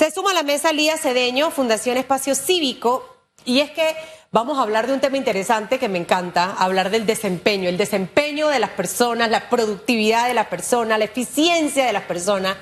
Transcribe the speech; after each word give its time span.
Se 0.00 0.10
suma 0.10 0.30
a 0.30 0.32
la 0.32 0.42
mesa 0.42 0.72
Lía 0.72 0.96
Cedeño, 0.96 1.50
Fundación 1.50 1.98
Espacio 1.98 2.34
Cívico, 2.34 3.18
y 3.44 3.60
es 3.60 3.70
que 3.70 3.94
vamos 4.30 4.58
a 4.58 4.62
hablar 4.62 4.86
de 4.86 4.94
un 4.94 5.00
tema 5.00 5.18
interesante 5.18 5.78
que 5.78 5.90
me 5.90 5.98
encanta, 5.98 6.54
hablar 6.54 6.88
del 6.88 7.04
desempeño, 7.04 7.68
el 7.68 7.76
desempeño 7.76 8.48
de 8.48 8.60
las 8.60 8.70
personas, 8.70 9.28
la 9.28 9.50
productividad 9.50 10.26
de 10.26 10.32
las 10.32 10.46
personas, 10.46 10.98
la 10.98 11.04
eficiencia 11.04 11.84
de 11.84 11.92
las 11.92 12.04
personas. 12.04 12.56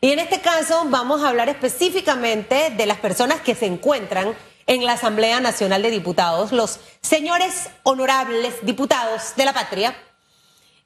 Y 0.00 0.12
en 0.12 0.18
este 0.18 0.40
caso 0.40 0.86
vamos 0.86 1.22
a 1.22 1.28
hablar 1.28 1.50
específicamente 1.50 2.70
de 2.70 2.86
las 2.86 2.96
personas 2.96 3.42
que 3.42 3.54
se 3.54 3.66
encuentran 3.66 4.34
en 4.66 4.86
la 4.86 4.92
Asamblea 4.92 5.40
Nacional 5.40 5.82
de 5.82 5.90
Diputados, 5.90 6.52
los 6.52 6.80
señores 7.02 7.68
honorables 7.82 8.64
diputados 8.64 9.34
de 9.36 9.44
la 9.44 9.52
patria, 9.52 9.94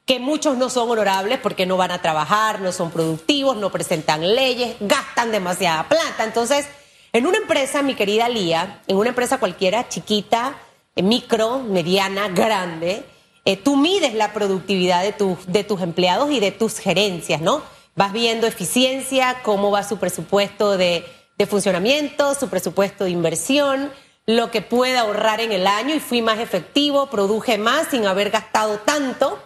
que 0.04 0.18
muchos 0.18 0.56
no 0.56 0.68
son 0.68 0.90
honorables 0.90 1.38
porque 1.38 1.66
no 1.66 1.76
van 1.76 1.92
a 1.92 2.02
trabajar, 2.02 2.60
no 2.60 2.72
son 2.72 2.90
productivos, 2.90 3.56
no 3.56 3.70
presentan 3.70 4.34
leyes, 4.34 4.76
gastan 4.80 5.30
demasiada 5.30 5.88
plata. 5.88 6.24
Entonces, 6.24 6.66
en 7.12 7.26
una 7.26 7.38
empresa, 7.38 7.82
mi 7.82 7.94
querida 7.94 8.29
Lía, 8.29 8.82
en 8.86 8.96
una 8.96 9.10
empresa 9.10 9.38
cualquiera, 9.38 9.88
chiquita, 9.88 10.57
eh, 10.96 11.02
micro, 11.02 11.60
mediana, 11.60 12.29
grande, 12.29 13.04
eh, 13.44 13.57
tú 13.57 13.76
mides 13.76 14.14
la 14.14 14.32
productividad 14.32 15.02
de, 15.02 15.36
de 15.46 15.64
tus 15.64 15.80
empleados 15.80 16.30
y 16.30 16.40
de 16.40 16.52
tus 16.52 16.79
gerencias, 16.79 17.40
¿no? 17.40 17.62
Vas 17.94 18.12
viendo 18.12 18.46
eficiencia, 18.46 19.40
cómo 19.43 19.71
va 19.71 19.84
su 19.84 19.98
presupuesto 19.98 20.76
de, 20.76 21.04
de 21.38 21.46
funcionamiento, 21.46 22.34
su 22.34 22.48
presupuesto 22.48 23.04
de 23.04 23.10
inversión, 23.10 23.93
lo 24.26 24.50
que 24.50 24.62
puede 24.62 24.96
ahorrar 24.96 25.40
en 25.40 25.52
el 25.52 25.66
año 25.66 25.94
y 25.94 26.00
fui 26.00 26.22
más 26.22 26.38
efectivo, 26.38 27.07
produje 27.07 27.58
más 27.58 27.88
sin 27.88 28.07
haber 28.07 28.30
gastado 28.30 28.79
tanto. 28.79 29.38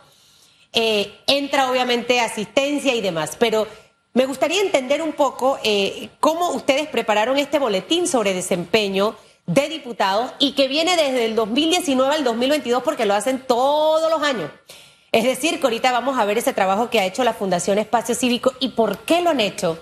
Eh, 0.79 1.21
entra 1.27 1.71
obviamente 1.71 2.21
asistencia 2.21 2.95
y 2.95 3.01
demás, 3.01 3.35
pero 3.39 3.67
me 4.13 4.27
gustaría 4.27 4.61
entender 4.61 5.01
un 5.01 5.15
poco 5.15 5.59
eh, 5.65 6.11
cómo 6.21 6.51
ustedes 6.51 6.87
prepararon 6.87 7.39
este 7.39 7.59
boletín 7.59 8.07
sobre 8.07 8.35
desempeño 8.35 9.17
de 9.47 9.71
diputados 9.71 10.33
y 10.39 10.53
que 10.53 10.69
viene 10.69 10.95
desde 10.97 11.25
el 11.25 11.35
2019 11.35 12.15
al 12.15 12.25
2022 12.25 12.83
porque 12.83 13.07
lo 13.07 13.15
hacen 13.15 13.41
todos 13.47 14.11
los 14.11 14.23
años. 14.23 14.51
Es 15.13 15.25
decir, 15.25 15.61
que 15.61 15.67
ahorita 15.67 15.93
vamos 15.93 16.19
a 16.19 16.27
ver 16.27 16.37
ese 16.37 16.53
trabajo 16.53 16.91
que 16.91 17.01
ha 17.01 17.07
hecho 17.07 17.25
la 17.25 17.33
Fundación 17.33 17.79
Espacio 17.79 18.15
Cívico 18.15 18.53
y 18.61 18.69
por 18.69 18.99
qué 18.99 19.23
lo 19.23 19.31
han 19.31 19.41
hecho 19.41 19.79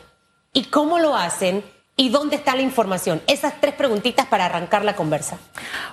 y 0.53 0.67
cómo 0.67 1.01
lo 1.01 1.17
hacen 1.17 1.65
¿Y 1.97 2.09
dónde 2.09 2.35
está 2.35 2.57
la 2.57 2.63
información? 2.63 3.23
Esas 3.29 3.61
tres 3.61 3.73
preguntitas 3.73 4.27
para 4.27 4.47
arrancar 4.47 4.85
la 4.85 4.97
conversa. 4.97 5.39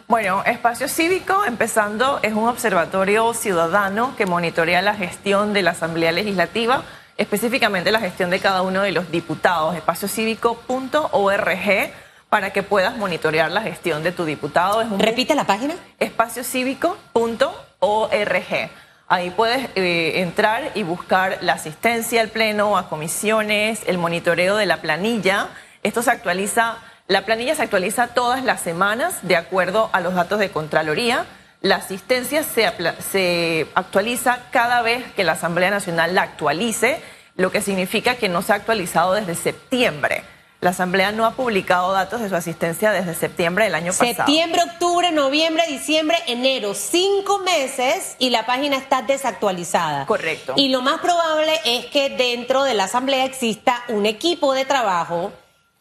Bueno, 0.08 0.44
Espacio 0.46 0.88
Cívico, 0.88 1.46
empezando, 1.46 2.20
es 2.24 2.34
un 2.34 2.48
observatorio 2.48 3.36
ciudadano 3.36 4.16
que 4.16 4.26
monitorea 4.26 4.82
la 4.82 4.96
gestión 4.96 5.54
de 5.54 5.62
la 5.62 5.70
Asamblea 5.72 6.12
Legislativa, 6.12 6.84
específicamente 7.18 7.92
la 7.92 8.00
gestión 8.00 8.32
de 8.32 8.40
cada 8.40 8.64
uno 8.64 8.82
de 8.82 8.92
los 8.92 9.12
diputados. 9.12 9.76
Espaciocívico.org 9.76 11.92
para 12.30 12.52
que 12.52 12.64
puedas 12.64 12.98
monitorear 12.98 13.52
la 13.52 13.62
gestión 13.62 14.02
de 14.02 14.12
tu 14.12 14.26
diputado. 14.26 14.84
¿Repite 14.98 15.36
la 15.36 15.44
página? 15.44 15.76
Espaciocívico.org. 16.00 18.70
Ahí 19.08 19.30
puedes 19.30 19.70
eh, 19.76 20.22
entrar 20.22 20.72
y 20.74 20.82
buscar 20.82 21.38
la 21.42 21.54
asistencia 21.54 22.22
al 22.22 22.30
pleno, 22.30 22.76
a 22.78 22.90
comisiones, 22.90 23.82
el 23.86 24.00
monitoreo 24.00 24.56
de 24.56 24.66
la 24.66 24.78
planilla 24.78 25.50
esto 25.84 26.04
se 26.04 26.12
actualiza, 26.12 26.78
la 27.08 27.26
planilla 27.26 27.56
se 27.56 27.64
actualiza 27.64 28.08
todas 28.08 28.44
las 28.44 28.62
semanas 28.62 29.20
de 29.24 29.36
acuerdo 29.36 29.90
a 29.94 30.00
los 30.00 30.14
datos 30.14 30.40
de 30.40 30.50
Contraloría. 30.50 31.26
La 31.62 31.78
asistencia 31.78 32.44
se, 32.44 32.72
se 33.12 33.68
actualiza 33.76 34.40
cada 34.52 34.82
vez 34.82 35.04
que 35.14 35.24
la 35.24 35.34
Asamblea 35.34 35.70
Nacional 35.70 36.16
la 36.16 36.24
actualice, 36.24 37.02
lo 37.36 37.52
que 37.52 37.62
significa 37.62 38.16
que 38.16 38.30
no 38.30 38.42
se 38.42 38.54
ha 38.54 38.56
actualizado 38.56 39.14
desde 39.14 39.36
septiembre. 39.36 40.24
La 40.62 40.70
Asamblea 40.70 41.12
no 41.12 41.26
ha 41.26 41.32
publicado 41.32 41.92
datos 41.92 42.22
de 42.22 42.30
su 42.30 42.36
asistencia 42.36 42.92
desde 42.92 43.16
septiembre 43.16 43.64
del 43.66 43.74
año 43.74 43.94
pasado. 43.94 44.14
Septiembre, 44.14 44.62
octubre, 44.62 45.12
noviembre, 45.12 45.64
diciembre, 45.68 46.16
enero. 46.28 46.76
Cinco 46.76 47.40
meses 47.40 48.16
y 48.20 48.30
la 48.30 48.46
página 48.46 48.78
está 48.78 49.02
desactualizada. 49.02 50.06
Correcto. 50.06 50.54
Y 50.56 50.70
lo 50.70 50.84
más 50.84 51.00
probable 51.02 51.60
es 51.66 51.88
que 51.88 52.12
dentro 52.12 52.64
de 52.64 52.76
la 52.76 52.84
Asamblea 52.84 53.26
exista 53.26 53.84
un 53.88 54.06
equipo 54.06 54.54
de 54.54 54.66
trabajo 54.66 55.32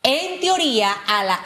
en 0.02 0.40
teoría, 0.40 0.92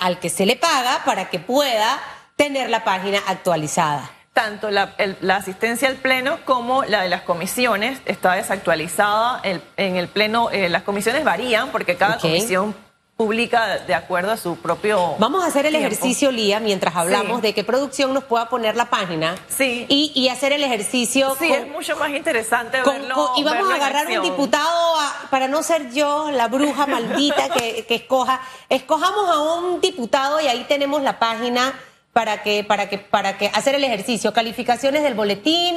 al 0.00 0.18
que 0.18 0.30
se 0.30 0.46
le 0.46 0.56
paga 0.56 1.02
para 1.04 1.30
que 1.30 1.38
pueda 1.38 2.00
tener 2.36 2.70
la 2.70 2.84
página 2.84 3.20
actualizada. 3.26 4.10
Tanto 4.32 4.70
la, 4.70 4.94
asistencia 5.30 5.88
al 5.88 5.96
pleno 5.96 6.38
como 6.44 6.82
la 6.84 7.02
de 7.02 7.08
las 7.08 7.22
comisiones 7.22 8.00
está 8.04 8.34
desactualizada. 8.34 9.40
en 9.44 9.96
el 9.96 10.08
pleno, 10.08 10.50
eh, 10.50 10.68
las 10.68 10.82
comisiones 10.82 11.24
varían 11.24 11.70
porque 11.70 11.96
cada 11.96 12.18
comisión 12.18 12.74
publica 13.24 13.78
de 13.78 13.94
acuerdo 13.94 14.32
a 14.32 14.36
su 14.36 14.56
propio. 14.56 15.16
Vamos 15.18 15.42
a 15.44 15.46
hacer 15.46 15.64
el 15.64 15.74
ejercicio, 15.74 16.30
Lía, 16.30 16.60
mientras 16.60 16.94
hablamos 16.94 17.40
de 17.40 17.54
qué 17.54 17.64
producción 17.64 18.12
nos 18.12 18.24
pueda 18.24 18.50
poner 18.50 18.76
la 18.76 18.90
página. 18.90 19.34
Sí. 19.48 19.86
Y, 19.88 20.28
hacer 20.28 20.52
el 20.52 20.62
ejercicio. 20.62 21.34
Sí, 21.38 21.50
es 21.50 21.66
mucho 21.68 21.96
más 21.96 22.10
interesante 22.10 22.82
verlo. 22.82 23.32
y 23.36 23.44
vamos 23.44 23.70
a 23.70 23.76
agarrar 23.76 24.06
un 24.08 24.22
diputado, 24.22 24.98
para 25.30 25.48
no 25.48 25.62
ser 25.62 25.90
yo 25.92 26.30
la 26.30 26.48
bruja 26.48 26.86
maldita 26.86 27.48
que, 27.48 27.86
que, 27.86 27.94
escoja. 27.94 28.40
Escojamos 28.68 29.30
a 29.30 29.40
un 29.40 29.80
diputado 29.80 30.40
y 30.40 30.46
ahí 30.46 30.66
tenemos 30.68 31.02
la 31.02 31.18
página 31.18 31.72
para 32.12 32.42
que, 32.42 32.62
para 32.62 32.88
que, 32.88 32.98
para 32.98 33.38
que 33.38 33.46
hacer 33.54 33.74
el 33.74 33.84
ejercicio. 33.84 34.32
Calificaciones 34.32 35.02
del 35.02 35.14
boletín 35.14 35.76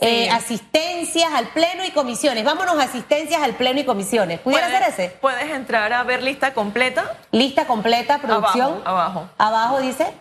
eh, 0.00 0.30
asistencias 0.30 1.32
al 1.32 1.48
pleno 1.48 1.84
y 1.84 1.90
comisiones. 1.90 2.44
Vámonos 2.44 2.78
a 2.78 2.84
asistencias 2.84 3.40
al 3.42 3.54
pleno 3.54 3.80
y 3.80 3.84
comisiones. 3.84 4.40
¿Pudiera 4.40 4.68
ser 4.68 4.82
ese? 4.82 5.08
Puedes 5.20 5.50
entrar 5.50 5.92
a 5.92 6.02
ver 6.02 6.22
lista 6.22 6.54
completa. 6.54 7.18
Lista 7.30 7.66
completa, 7.66 8.18
producción. 8.18 8.82
Abajo. 8.84 9.28
Abajo, 9.38 9.80
dice. 9.80 10.12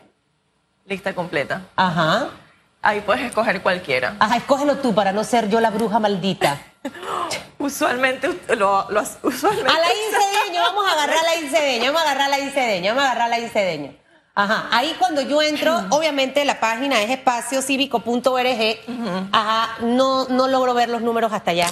Lista 0.86 1.14
completa. 1.14 1.64
Ajá. 1.76 2.30
Ahí 2.84 3.02
puedes 3.02 3.24
escoger 3.24 3.62
cualquiera. 3.62 4.16
Ajá, 4.20 4.38
escógelo 4.38 4.78
tú 4.78 4.94
para 4.94 5.12
no 5.12 5.24
ser 5.24 5.50
yo 5.50 5.60
la 5.60 5.70
bruja 5.70 6.00
maldita. 6.00 6.60
usualmente 7.60 8.28
lo, 8.56 8.90
lo 8.90 9.02
usualmente. 9.24 9.70
A 9.70 9.80
la 9.80 9.88
incedeño, 10.08 10.62
vamos 10.62 10.86
a 10.88 10.94
agarrar 10.94 11.24
la 11.24 11.36
incedeño, 11.36 11.94
vamos 11.94 12.02
a 12.02 12.12
agarrar 12.12 12.30
la 12.30 12.40
incedeño, 12.40 12.96
vamos 12.96 13.04
a 13.04 13.12
agarrar 13.12 13.30
la 13.30 13.40
incedeño. 13.40 14.01
Ajá, 14.34 14.70
ahí 14.72 14.96
cuando 14.98 15.22
yo 15.22 15.42
entro, 15.42 15.78
obviamente 15.90 16.46
la 16.46 16.60
página 16.60 17.02
es 17.02 17.10
espaciocívico.org. 17.10 18.78
Ajá, 19.32 19.78
no, 19.82 20.28
no 20.30 20.48
logro 20.48 20.74
ver 20.74 20.90
los 20.90 21.02
números 21.02 21.34
hasta 21.34 21.52
allá. 21.52 21.68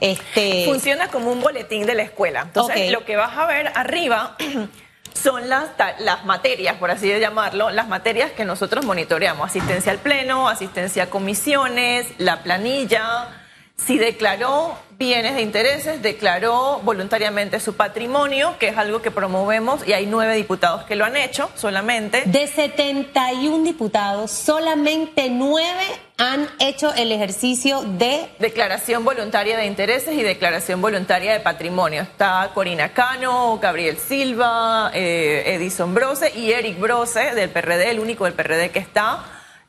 Este... 0.00 0.64
Funciona 0.66 1.08
como 1.08 1.32
un 1.32 1.40
boletín 1.40 1.86
de 1.86 1.94
la 1.94 2.02
escuela. 2.02 2.42
Entonces, 2.42 2.90
lo 2.90 3.04
que 3.04 3.16
vas 3.16 3.36
a 3.36 3.46
ver 3.46 3.72
arriba 3.74 4.36
son 5.14 5.48
las, 5.48 5.70
las 5.98 6.24
materias, 6.26 6.76
por 6.76 6.90
así 6.90 7.08
llamarlo, 7.18 7.70
las 7.70 7.88
materias 7.88 8.32
que 8.32 8.44
nosotros 8.44 8.84
monitoreamos. 8.84 9.46
Asistencia 9.46 9.90
al 9.90 9.98
pleno, 9.98 10.48
asistencia 10.48 11.04
a 11.04 11.06
comisiones, 11.06 12.06
la 12.18 12.42
planilla 12.42 13.43
si 13.76 13.98
declaró 13.98 14.76
bienes 14.96 15.34
de 15.34 15.42
intereses, 15.42 16.00
declaró 16.00 16.80
voluntariamente 16.84 17.58
su 17.58 17.74
patrimonio, 17.74 18.54
que 18.58 18.68
es 18.68 18.78
algo 18.78 19.02
que 19.02 19.10
promovemos, 19.10 19.86
y 19.86 19.92
hay 19.92 20.06
nueve 20.06 20.36
diputados 20.36 20.84
que 20.84 20.94
lo 20.94 21.04
han 21.04 21.16
hecho 21.16 21.50
solamente. 21.56 22.22
De 22.26 22.46
71 22.46 23.64
diputados, 23.64 24.30
solamente 24.30 25.28
nueve 25.30 25.82
han 26.16 26.48
hecho 26.60 26.94
el 26.94 27.10
ejercicio 27.10 27.82
de... 27.82 28.28
Declaración 28.38 29.04
voluntaria 29.04 29.56
de 29.56 29.66
intereses 29.66 30.16
y 30.16 30.22
declaración 30.22 30.80
voluntaria 30.80 31.32
de 31.32 31.40
patrimonio. 31.40 32.02
Está 32.02 32.52
Corina 32.54 32.90
Cano, 32.90 33.58
Gabriel 33.60 33.98
Silva, 33.98 34.92
eh, 34.94 35.42
Edison 35.46 35.92
Brose 35.92 36.32
y 36.36 36.52
Eric 36.52 36.78
Brose 36.78 37.34
del 37.34 37.50
PRD, 37.50 37.90
el 37.90 37.98
único 37.98 38.24
del 38.24 38.34
PRD 38.34 38.70
que 38.70 38.78
está. 38.78 39.24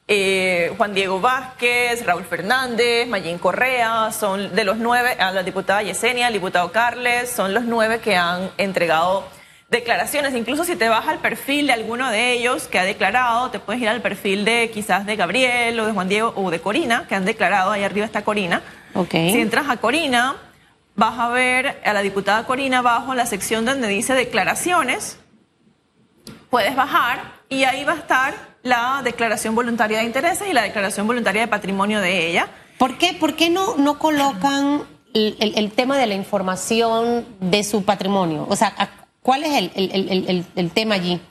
Eh, 0.07 0.71
Juan 0.77 0.93
Diego 0.93 1.19
Vázquez, 1.19 2.05
Raúl 2.05 2.25
Fernández, 2.25 3.07
Mayín 3.07 3.39
Correa, 3.39 4.11
son 4.11 4.53
de 4.55 4.63
los 4.63 4.77
nueve, 4.77 5.15
a 5.17 5.31
la 5.31 5.41
diputada 5.41 5.81
Yesenia, 5.81 6.27
el 6.27 6.33
diputado 6.33 6.71
Carles, 6.71 7.31
son 7.31 7.55
los 7.55 7.63
nueve 7.63 7.99
que 7.99 8.15
han 8.15 8.51
entregado 8.59 9.27
declaraciones. 9.69 10.35
Incluso 10.35 10.63
si 10.63 10.75
te 10.75 10.89
vas 10.89 11.07
al 11.07 11.17
perfil 11.19 11.67
de 11.67 11.73
alguno 11.73 12.11
de 12.11 12.33
ellos 12.33 12.67
que 12.67 12.77
ha 12.77 12.83
declarado, 12.83 13.49
te 13.49 13.59
puedes 13.59 13.81
ir 13.81 13.89
al 13.89 14.03
perfil 14.03 14.45
de 14.45 14.69
quizás 14.71 15.07
de 15.07 15.15
Gabriel 15.15 15.79
o 15.79 15.87
de 15.87 15.91
Juan 15.93 16.07
Diego 16.07 16.33
o 16.35 16.51
de 16.51 16.61
Corina, 16.61 17.07
que 17.07 17.15
han 17.15 17.25
declarado, 17.25 17.71
ahí 17.71 17.83
arriba 17.83 18.05
está 18.05 18.23
Corina. 18.23 18.61
Si 19.09 19.41
entras 19.41 19.67
a 19.69 19.77
Corina, 19.77 20.35
vas 20.95 21.17
a 21.17 21.29
ver 21.29 21.81
a 21.83 21.93
la 21.93 22.01
diputada 22.03 22.45
Corina 22.45 22.77
abajo 22.77 23.11
en 23.11 23.17
la 23.17 23.25
sección 23.25 23.65
donde 23.65 23.87
dice 23.87 24.13
declaraciones, 24.13 25.17
puedes 26.51 26.75
bajar 26.75 27.33
y 27.49 27.63
ahí 27.63 27.83
va 27.83 27.93
a 27.93 27.97
estar 27.97 28.54
la 28.65 29.01
declaración 29.03 29.53
voluntaria 29.53 29.99
de 29.99 30.05
intereses 30.05 30.49
y 30.49 30.53
la 30.53 30.63
declaración 30.63 31.05
voluntaria 31.05 31.41
de 31.41 31.47
patrimonio 31.47 32.01
de 32.01 32.27
ella. 32.27 32.49
¿Por 32.79 32.97
qué, 32.97 33.13
por 33.13 33.35
qué 33.35 33.51
no, 33.51 33.77
no 33.77 33.99
colocan 33.99 34.81
el, 35.13 35.71
tema 35.71 35.97
de 35.97 36.07
la 36.07 36.15
información 36.15 37.25
de 37.39 37.63
su 37.63 37.85
patrimonio? 37.85 38.47
O 38.49 38.55
sea, 38.55 38.73
¿cuál 39.21 39.43
es 39.43 39.71
el, 39.75 40.45
el 40.55 40.71
tema 40.71 40.95
allí? 40.95 41.21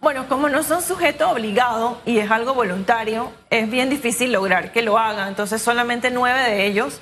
Bueno, 0.00 0.28
como 0.28 0.48
no 0.48 0.62
son 0.62 0.82
sujetos 0.82 1.32
obligados 1.32 1.96
y 2.06 2.18
es 2.18 2.30
algo 2.30 2.54
voluntario, 2.54 3.32
es 3.50 3.68
bien 3.68 3.90
difícil 3.90 4.30
lograr 4.30 4.70
que 4.70 4.82
lo 4.82 4.96
hagan. 4.96 5.28
Entonces, 5.28 5.62
solamente 5.62 6.12
nueve 6.12 6.42
de 6.42 6.66
ellos 6.66 7.00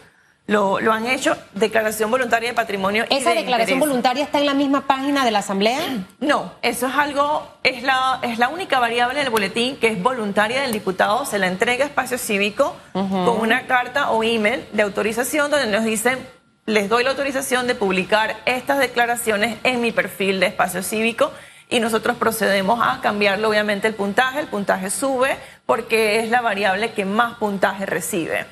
lo, 0.52 0.80
lo 0.80 0.92
han 0.92 1.06
hecho. 1.06 1.36
Declaración 1.54 2.10
voluntaria 2.10 2.50
de 2.50 2.54
patrimonio. 2.54 3.04
y 3.10 3.16
¿Esa 3.16 3.30
de 3.30 3.36
declaración 3.36 3.76
interés. 3.76 3.88
voluntaria 3.88 4.24
está 4.24 4.38
en 4.38 4.46
la 4.46 4.54
misma 4.54 4.86
página 4.86 5.24
de 5.24 5.30
la 5.30 5.40
Asamblea? 5.40 5.80
No, 6.20 6.52
eso 6.62 6.86
es 6.86 6.94
algo, 6.94 7.48
es 7.64 7.82
la, 7.82 8.20
es 8.22 8.38
la 8.38 8.48
única 8.48 8.78
variable 8.78 9.18
del 9.18 9.30
boletín 9.30 9.76
que 9.76 9.88
es 9.88 10.02
voluntaria 10.02 10.62
del 10.62 10.72
diputado, 10.72 11.24
se 11.24 11.38
la 11.38 11.48
entrega 11.48 11.84
a 11.84 11.88
Espacio 11.88 12.18
Cívico 12.18 12.76
con 12.92 13.40
una 13.40 13.66
carta 13.66 14.10
o 14.10 14.22
email 14.22 14.64
de 14.72 14.82
autorización 14.82 15.50
donde 15.50 15.66
nos 15.66 15.84
dicen, 15.84 16.18
les 16.66 16.88
doy 16.88 17.02
la 17.02 17.10
autorización 17.10 17.66
de 17.66 17.74
publicar 17.74 18.36
estas 18.44 18.78
declaraciones 18.78 19.56
en 19.64 19.80
mi 19.80 19.90
perfil 19.90 20.38
de 20.38 20.46
Espacio 20.46 20.82
Cívico 20.82 21.32
y 21.68 21.80
nosotros 21.80 22.16
procedemos 22.18 22.80
a 22.82 23.00
cambiarlo, 23.00 23.48
obviamente, 23.48 23.88
el 23.88 23.94
puntaje, 23.94 24.40
el 24.40 24.46
puntaje 24.46 24.90
sube 24.90 25.38
porque 25.64 26.20
es 26.20 26.28
la 26.28 26.42
variable 26.42 26.92
que 26.92 27.06
más 27.06 27.38
puntaje 27.38 27.86
recibe. 27.86 28.44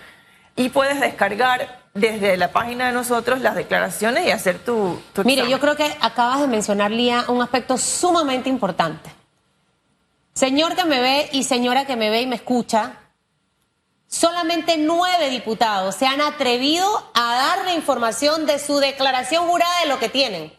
Y 0.56 0.70
puedes 0.70 1.00
descargar 1.00 1.80
desde 1.95 2.37
la 2.37 2.53
página 2.53 2.87
de 2.87 2.93
nosotros 2.93 3.41
las 3.41 3.55
declaraciones 3.55 4.27
y 4.27 4.31
hacer 4.31 4.59
tu... 4.59 5.01
tu 5.13 5.25
Mire, 5.25 5.43
examen. 5.43 5.51
yo 5.51 5.61
creo 5.61 5.77
que 5.77 5.97
acabas 6.01 6.41
de 6.41 6.47
mencionar, 6.47 6.91
Lía, 6.91 7.25
un 7.29 7.43
aspecto 7.43 7.77
sumamente 7.79 8.49
importante. 8.49 9.11
Señor 10.33 10.77
que 10.77 10.85
me 10.85 11.01
ve 11.01 11.29
y 11.33 11.43
señora 11.45 11.87
que 11.87 11.97
me 11.97 12.09
ve 12.09 12.23
y 12.23 12.27
me 12.27 12.37
escucha, 12.37 12.95
solamente 14.07 14.77
nueve 14.79 15.29
diputados 15.31 15.97
se 15.97 16.07
han 16.07 16.21
atrevido 16.21 16.87
a 17.15 17.35
dar 17.35 17.65
la 17.65 17.75
información 17.75 18.47
de 18.47 18.59
su 18.59 18.79
declaración 18.79 19.49
jurada 19.49 19.81
de 19.81 19.89
lo 19.89 19.99
que 19.99 20.09
tienen. 20.09 20.53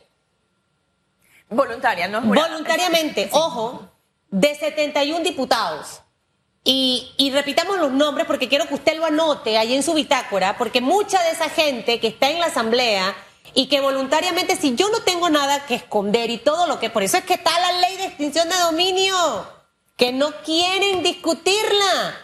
Voluntaria, 1.50 2.08
no 2.08 2.20
es 2.20 2.26
jurada. 2.26 2.48
Voluntariamente, 2.50 3.30
ojo, 3.32 3.90
de 4.30 4.56
71 4.56 5.24
diputados. 5.24 6.02
Y, 6.64 7.32
repitamos 7.34 7.80
los 7.80 7.92
nombres 7.92 8.28
porque 8.28 8.48
quiero 8.48 8.68
que 8.68 8.76
usted 8.76 8.98
lo 8.98 9.06
anote 9.06 9.58
ahí 9.58 9.74
en 9.74 9.82
su 9.82 9.94
bitácora, 9.94 10.58
porque 10.58 10.80
mucha 10.80 11.22
de 11.24 11.32
esa 11.32 11.50
gente 11.50 12.00
que 12.00 12.08
está 12.08 12.30
en 12.30 12.40
la 12.40 12.48
asamblea 12.48 13.16
y 13.56 13.66
que 13.68 13.82
voluntariamente, 13.82 14.56
si 14.56 14.76
yo 14.76 14.90
no 14.90 15.00
tengo 15.00 15.30
nada 15.30 15.66
que 15.66 15.76
esconder 15.76 16.30
y 16.30 16.38
todo 16.38 16.68
lo 16.68 16.80
que, 16.80 16.90
por 16.90 17.02
eso 17.02 17.18
es 17.18 17.24
que 17.24 17.34
está 17.34 17.52
la 17.60 17.80
ley 17.82 17.98
de 17.98 18.06
extinción 18.06 18.48
de 18.48 18.58
dominio, 18.58 19.16
que 19.98 20.14
no 20.14 20.32
quieren 20.44 21.02
discutirla. 21.02 22.16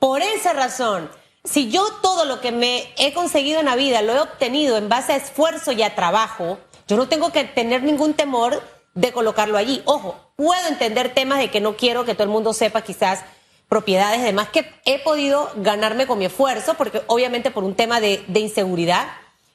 Por 0.00 0.22
esa 0.22 0.52
razón, 0.52 1.10
si 1.44 1.70
yo 1.70 1.84
todo 2.02 2.24
lo 2.24 2.40
que 2.40 2.52
me 2.52 2.92
he 2.98 3.12
conseguido 3.12 3.60
en 3.60 3.66
la 3.66 3.76
vida 3.76 4.02
lo 4.02 4.12
he 4.12 4.20
obtenido 4.20 4.76
en 4.76 4.88
base 4.88 5.12
a 5.12 5.16
esfuerzo 5.16 5.70
y 5.72 5.82
a 5.82 5.94
trabajo, 5.94 6.58
yo 6.88 6.96
no 6.96 7.08
tengo 7.08 7.30
que 7.30 7.44
tener 7.44 7.84
ningún 7.84 8.14
temor 8.14 8.60
de 8.94 9.12
colocarlo 9.12 9.56
allí. 9.56 9.82
Ojo, 9.84 10.32
puedo 10.36 10.66
entender 10.66 11.14
temas 11.14 11.38
de 11.38 11.50
que 11.50 11.60
no 11.60 11.76
quiero 11.76 12.04
que 12.04 12.14
todo 12.14 12.24
el 12.24 12.30
mundo 12.30 12.52
sepa 12.52 12.82
quizás 12.82 13.24
propiedades, 13.68 14.22
demás 14.22 14.48
que 14.48 14.70
he 14.84 14.98
podido 14.98 15.50
ganarme 15.56 16.06
con 16.06 16.18
mi 16.18 16.24
esfuerzo, 16.24 16.74
porque 16.74 17.02
obviamente 17.06 17.50
por 17.50 17.64
un 17.64 17.74
tema 17.74 18.00
de, 18.00 18.24
inseguridad, 18.34 19.08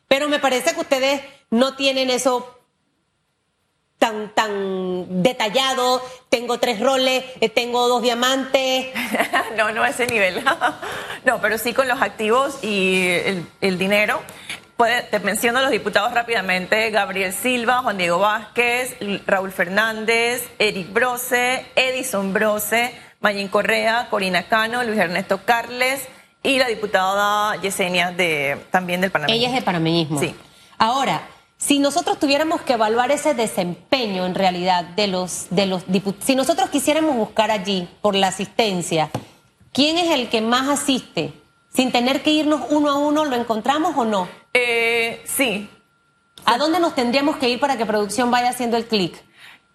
pero 0.08 0.30
me 0.30 0.40
parece 0.40 0.74
que 0.74 0.82
ustedes 0.82 1.22
no 1.50 1.76
tienen 1.76 2.10
eso 2.10 2.60
tan, 3.98 4.34
tan 4.36 5.24
detallado. 5.24 6.02
Tengo 6.30 6.60
tres 6.60 6.80
roles, 6.80 7.24
eh, 7.42 7.50
tengo 7.50 7.88
dos 7.88 8.02
diamantes. 8.02 8.88
no, 9.58 9.72
no 9.72 9.84
a 9.84 9.90
ese 9.90 10.06
nivel. 10.08 10.44
no, 11.26 11.42
pero 11.42 11.58
sí 11.58 11.74
con 11.74 11.88
los 11.88 12.02
activos 12.02 12.64
y 12.64 13.08
el, 13.08 13.48
el 13.62 13.78
dinero. 13.78 14.22
Puede- 14.78 15.04
te 15.04 15.20
menciono 15.20 15.62
los 15.62 15.72
diputados 15.72 16.14
rápidamente. 16.14 16.90
Gabriel 16.92 17.34
Silva, 17.34 17.82
Juan 17.82 17.98
Diego 17.98 18.20
Vázquez, 18.20 18.96
Raúl 19.26 19.52
Fernández, 19.52 20.48
Eric 20.60 20.92
Brose, 20.92 21.66
Edison 21.76 22.34
Brose, 22.34 22.94
Mayín 23.24 23.48
Correa, 23.48 24.08
Corina 24.10 24.44
Cano, 24.44 24.84
Luis 24.84 25.00
Ernesto 25.00 25.42
Carles 25.46 26.08
y 26.44 26.60
la 26.60 26.68
diputada 26.68 27.60
Yesenia 27.62 28.12
de, 28.12 28.64
también 28.70 29.02
del 29.02 29.10
Panamá. 29.10 29.34
Ella 29.34 29.48
es 29.48 29.56
de 29.56 29.62
panameñismo. 29.62 30.20
Sí. 30.20 30.36
Ahora, 30.78 31.22
si 31.58 31.80
nosotros 31.80 32.20
tuviéramos 32.20 32.62
que 32.62 32.74
evaluar 32.74 33.12
ese 33.12 33.34
desempeño 33.34 34.26
en 34.26 34.36
realidad 34.36 34.84
de 34.84 35.08
los, 35.08 35.48
de 35.50 35.66
los 35.66 35.90
diputados, 35.90 36.26
si 36.26 36.36
nosotros 36.36 36.70
quisiéramos 36.70 37.16
buscar 37.16 37.50
allí 37.50 37.88
por 38.02 38.14
la 38.14 38.28
asistencia, 38.28 39.10
¿quién 39.72 39.98
es 39.98 40.12
el 40.12 40.30
que 40.30 40.42
más 40.42 40.68
asiste? 40.68 41.34
Sin 41.74 41.92
tener 41.92 42.22
que 42.22 42.32
irnos 42.32 42.62
uno 42.70 42.92
a 42.92 42.98
uno, 42.98 43.26
¿lo 43.26 43.36
encontramos 43.36 43.96
o 43.98 44.06
no? 44.06 44.28
Eh, 44.54 45.24
sí, 45.26 45.70
¿A 46.46 46.58
dónde 46.58 46.80
nos 46.80 46.96
tendríamos 46.96 47.38
que 47.38 47.50
ir 47.50 47.60
para 47.60 47.78
que 47.78 47.86
producción 47.86 48.30
vaya 48.32 48.50
haciendo 48.50 48.78
el 48.78 48.86
clic? 48.86 49.16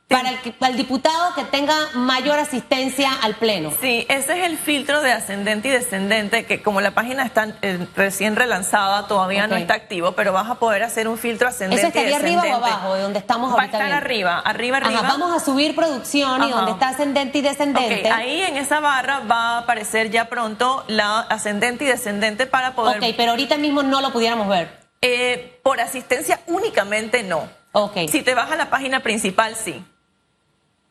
Para 0.09 0.31
el, 0.31 0.39
para 0.55 0.73
el 0.73 0.79
diputado 0.79 1.35
que 1.35 1.45
tenga 1.45 1.75
mayor 1.93 2.39
asistencia 2.39 3.11
al 3.23 3.35
Pleno. 3.35 3.71
Sí, 3.79 4.07
ese 4.09 4.39
es 4.39 4.47
el 4.47 4.57
filtro 4.57 5.03
de 5.03 5.13
ascendente 5.13 5.69
y 5.69 5.71
descendente, 5.71 6.47
que 6.47 6.63
como 6.63 6.81
la 6.81 6.93
página 6.93 7.25
está 7.25 7.49
eh, 7.61 7.87
recién 7.95 8.35
relanzada, 8.35 9.07
todavía 9.07 9.47
no 9.47 9.57
está 9.57 9.75
activo, 9.75 10.13
pero 10.13 10.33
vas 10.33 10.49
a 10.49 10.55
poder 10.55 10.83
hacer 10.83 11.09
un 11.09 11.19
filtro 11.19 11.47
ascendente 11.49 11.81
¿Eso 11.81 11.89
estaría 11.89 12.11
y 12.11 12.15
arriba 12.15 12.41
o 12.41 12.45
descendente. 12.45 12.71
abajo 12.71 12.95
de 12.95 13.03
donde 13.03 13.19
estamos 13.19 13.55
Va 13.55 13.63
a 13.63 13.67
estar 13.67 13.93
arriba, 13.93 14.39
arriba, 14.39 14.79
Ajá, 14.79 14.87
arriba. 14.87 15.03
vamos 15.03 15.31
a 15.37 15.45
subir 15.45 15.75
producción 15.77 16.43
y 16.43 16.51
donde 16.51 16.73
está 16.73 16.89
ascendente 16.89 17.39
y 17.39 17.43
descendente. 17.43 18.09
Ok, 18.09 18.13
ahí 18.17 18.41
en 18.41 18.57
esa 18.57 18.81
barra 18.81 19.21
va 19.31 19.57
a 19.57 19.59
aparecer 19.59 20.11
ya 20.11 20.31
pronto 20.31 20.85
la 20.89 21.21
ascendente 21.21 21.85
y 21.85 21.87
descendente 21.87 22.47
para 22.47 22.75
poder... 22.75 22.97
Ok, 22.97 23.15
pero 23.15 23.33
ahorita 23.33 23.59
mismo 23.59 23.83
no 23.83 24.01
lo 24.01 24.11
pudiéramos 24.11 24.49
ver. 24.49 24.71
Eh, 25.03 25.61
por 25.63 25.83
asistencia 25.83 26.41
únicamente 26.47 27.23
no. 27.25 27.47
Ok. 27.73 28.09
Si 28.09 28.23
te 28.23 28.35
vas 28.35 28.51
a 28.51 28.57
la 28.57 28.71
página 28.71 29.01
principal, 29.01 29.55
sí. 29.55 29.85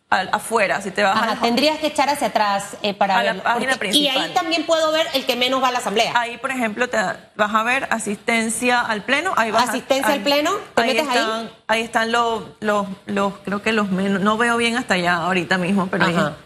Al- 0.09 0.29
afuera, 0.31 0.81
si 0.81 0.91
te 0.91 1.03
vas 1.03 1.17
Ajá, 1.17 1.31
al- 1.33 1.41
tendrías 1.41 1.79
que 1.79 1.87
echar 1.87 2.09
hacia 2.09 2.27
atrás 2.27 2.77
eh, 2.81 2.93
para 2.93 3.15
A 3.17 3.23
la 3.23 3.31
verlo, 3.33 3.43
página 3.43 3.71
porque- 3.73 3.79
principal. 3.89 4.15
Y 4.15 4.23
ahí 4.23 4.33
también 4.33 4.65
puedo 4.65 4.93
ver 4.93 5.05
el 5.13 5.25
que 5.25 5.35
menos 5.35 5.61
va 5.61 5.67
a 5.67 5.71
la 5.73 5.79
asamblea. 5.79 6.13
Ahí, 6.15 6.37
por 6.37 6.49
ejemplo, 6.51 6.87
te 6.87 6.97
vas 7.35 7.53
a 7.53 7.63
ver 7.63 7.89
asistencia 7.91 8.79
al 8.79 9.03
pleno. 9.03 9.33
Ahí 9.35 9.51
vas 9.51 9.67
a- 9.67 9.71
¿Asistencia 9.71 10.07
al 10.13 10.19
ahí- 10.19 10.23
pleno? 10.23 10.51
¿Te 10.75 10.81
ahí 10.81 10.87
metes 10.93 11.09
ahí? 11.09 11.17
están, 11.17 11.49
ahí 11.67 11.81
están 11.81 12.11
los, 12.13 12.43
los, 12.61 12.87
los, 13.05 13.33
creo 13.43 13.61
que 13.61 13.73
los 13.73 13.89
menos, 13.91 14.21
no 14.21 14.37
veo 14.37 14.55
bien 14.55 14.77
hasta 14.77 14.93
allá 14.93 15.15
ahorita 15.17 15.57
mismo, 15.57 15.87
pero 15.87 16.05
ahí 16.05 16.15
Ajá. 16.15 16.37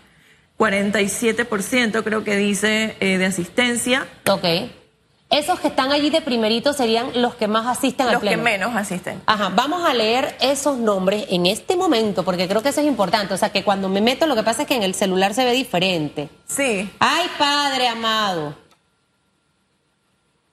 47% 0.58 2.04
creo 2.04 2.24
que 2.24 2.36
dice 2.38 2.96
eh, 3.00 3.18
de 3.20 3.26
asistencia, 3.28 4.08
Ok. 4.28 4.44
Esos 5.32 5.62
que 5.62 5.70
están 5.70 5.94
allí 5.94 6.10
de 6.10 6.20
primerito 6.22 6.74
serían 6.74 7.10
los 7.22 7.36
que 7.36 7.48
más 7.48 7.66
asisten 7.66 8.06
al 8.08 8.14
los 8.14 8.22
que 8.22 8.28
pleno. 8.28 8.44
menos 8.44 8.76
asisten. 8.76 9.22
Ajá, 9.26 9.50
vamos 9.56 9.88
a 9.90 9.94
leer 9.94 10.36
esos 10.42 10.78
nombres 10.78 11.26
en 11.30 11.46
este 11.46 11.78
momento, 11.78 12.24
porque 12.26 12.50
creo 12.50 12.62
que 12.62 12.70
eso 12.70 12.82
es 12.82 12.88
importante. 12.88 13.34
O 13.34 13.38
sea, 13.38 13.50
que 13.50 13.64
cuando 13.64 13.88
me 13.88 14.02
meto, 14.02 14.28
lo 14.28 14.36
que 14.36 14.44
pasa 14.44 14.64
es 14.64 14.68
que 14.68 14.76
en 14.76 14.84
el 14.84 14.94
celular 14.94 15.34
se 15.34 15.46
ve 15.46 15.52
diferente. 15.54 16.30
Sí, 16.48 16.92
Ay, 17.00 17.28
Padre 17.38 17.88
amado. 17.88 18.56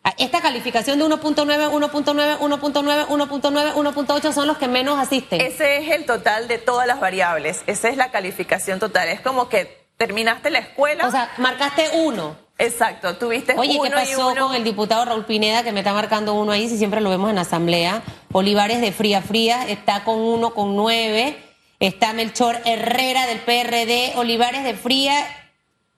Ah, 0.04 0.14
Esta 0.16 0.40
calificación 0.40 0.98
de 1.00 1.04
1.9, 1.06 1.70
1.9, 1.70 2.38
1.9, 2.38 3.06
1.9, 3.08 3.74
1.8 3.74 4.32
son 4.32 4.46
los 4.46 4.58
que 4.58 4.68
menos 4.68 4.98
asisten. 4.98 5.40
ese 5.40 5.78
es 5.78 5.90
el 5.90 6.06
total 6.06 6.46
de 6.46 6.58
todas 6.58 6.86
las 6.86 7.00
variables. 7.00 7.62
Esa 7.66 7.88
es 7.88 7.96
la 7.96 8.10
calificación 8.12 8.78
total. 8.78 9.08
Es 9.08 9.20
como 9.20 9.48
que 9.48 9.77
terminaste 9.98 10.48
la 10.50 10.60
escuela. 10.60 11.06
O 11.06 11.10
sea, 11.10 11.30
marcaste 11.36 11.90
uno. 11.94 12.36
exacto, 12.56 13.16
tuviste 13.16 13.54
Oye, 13.58 13.72
uno 13.78 13.82
¿qué 13.84 13.90
pasó 13.90 14.10
y 14.10 14.32
uno. 14.32 14.46
con 14.46 14.56
el 14.56 14.64
diputado 14.64 15.04
Raúl 15.04 15.24
Pineda 15.26 15.62
que 15.62 15.72
me 15.72 15.80
está 15.80 15.92
marcando 15.92 16.34
uno 16.34 16.52
ahí? 16.52 16.68
Si 16.68 16.78
siempre 16.78 17.00
lo 17.00 17.10
vemos 17.10 17.28
en 17.30 17.36
la 17.36 17.42
asamblea. 17.42 18.02
Olivares 18.32 18.80
de 18.80 18.92
Fría 18.92 19.20
Fría 19.22 19.68
está 19.68 20.04
con 20.04 20.18
uno 20.20 20.54
con 20.54 20.74
nueve. 20.74 21.36
Está 21.80 22.12
Melchor 22.12 22.56
Herrera 22.64 23.26
del 23.26 23.38
PRD. 23.38 24.14
Olivares 24.16 24.64
de 24.64 24.74
Fría 24.74 25.14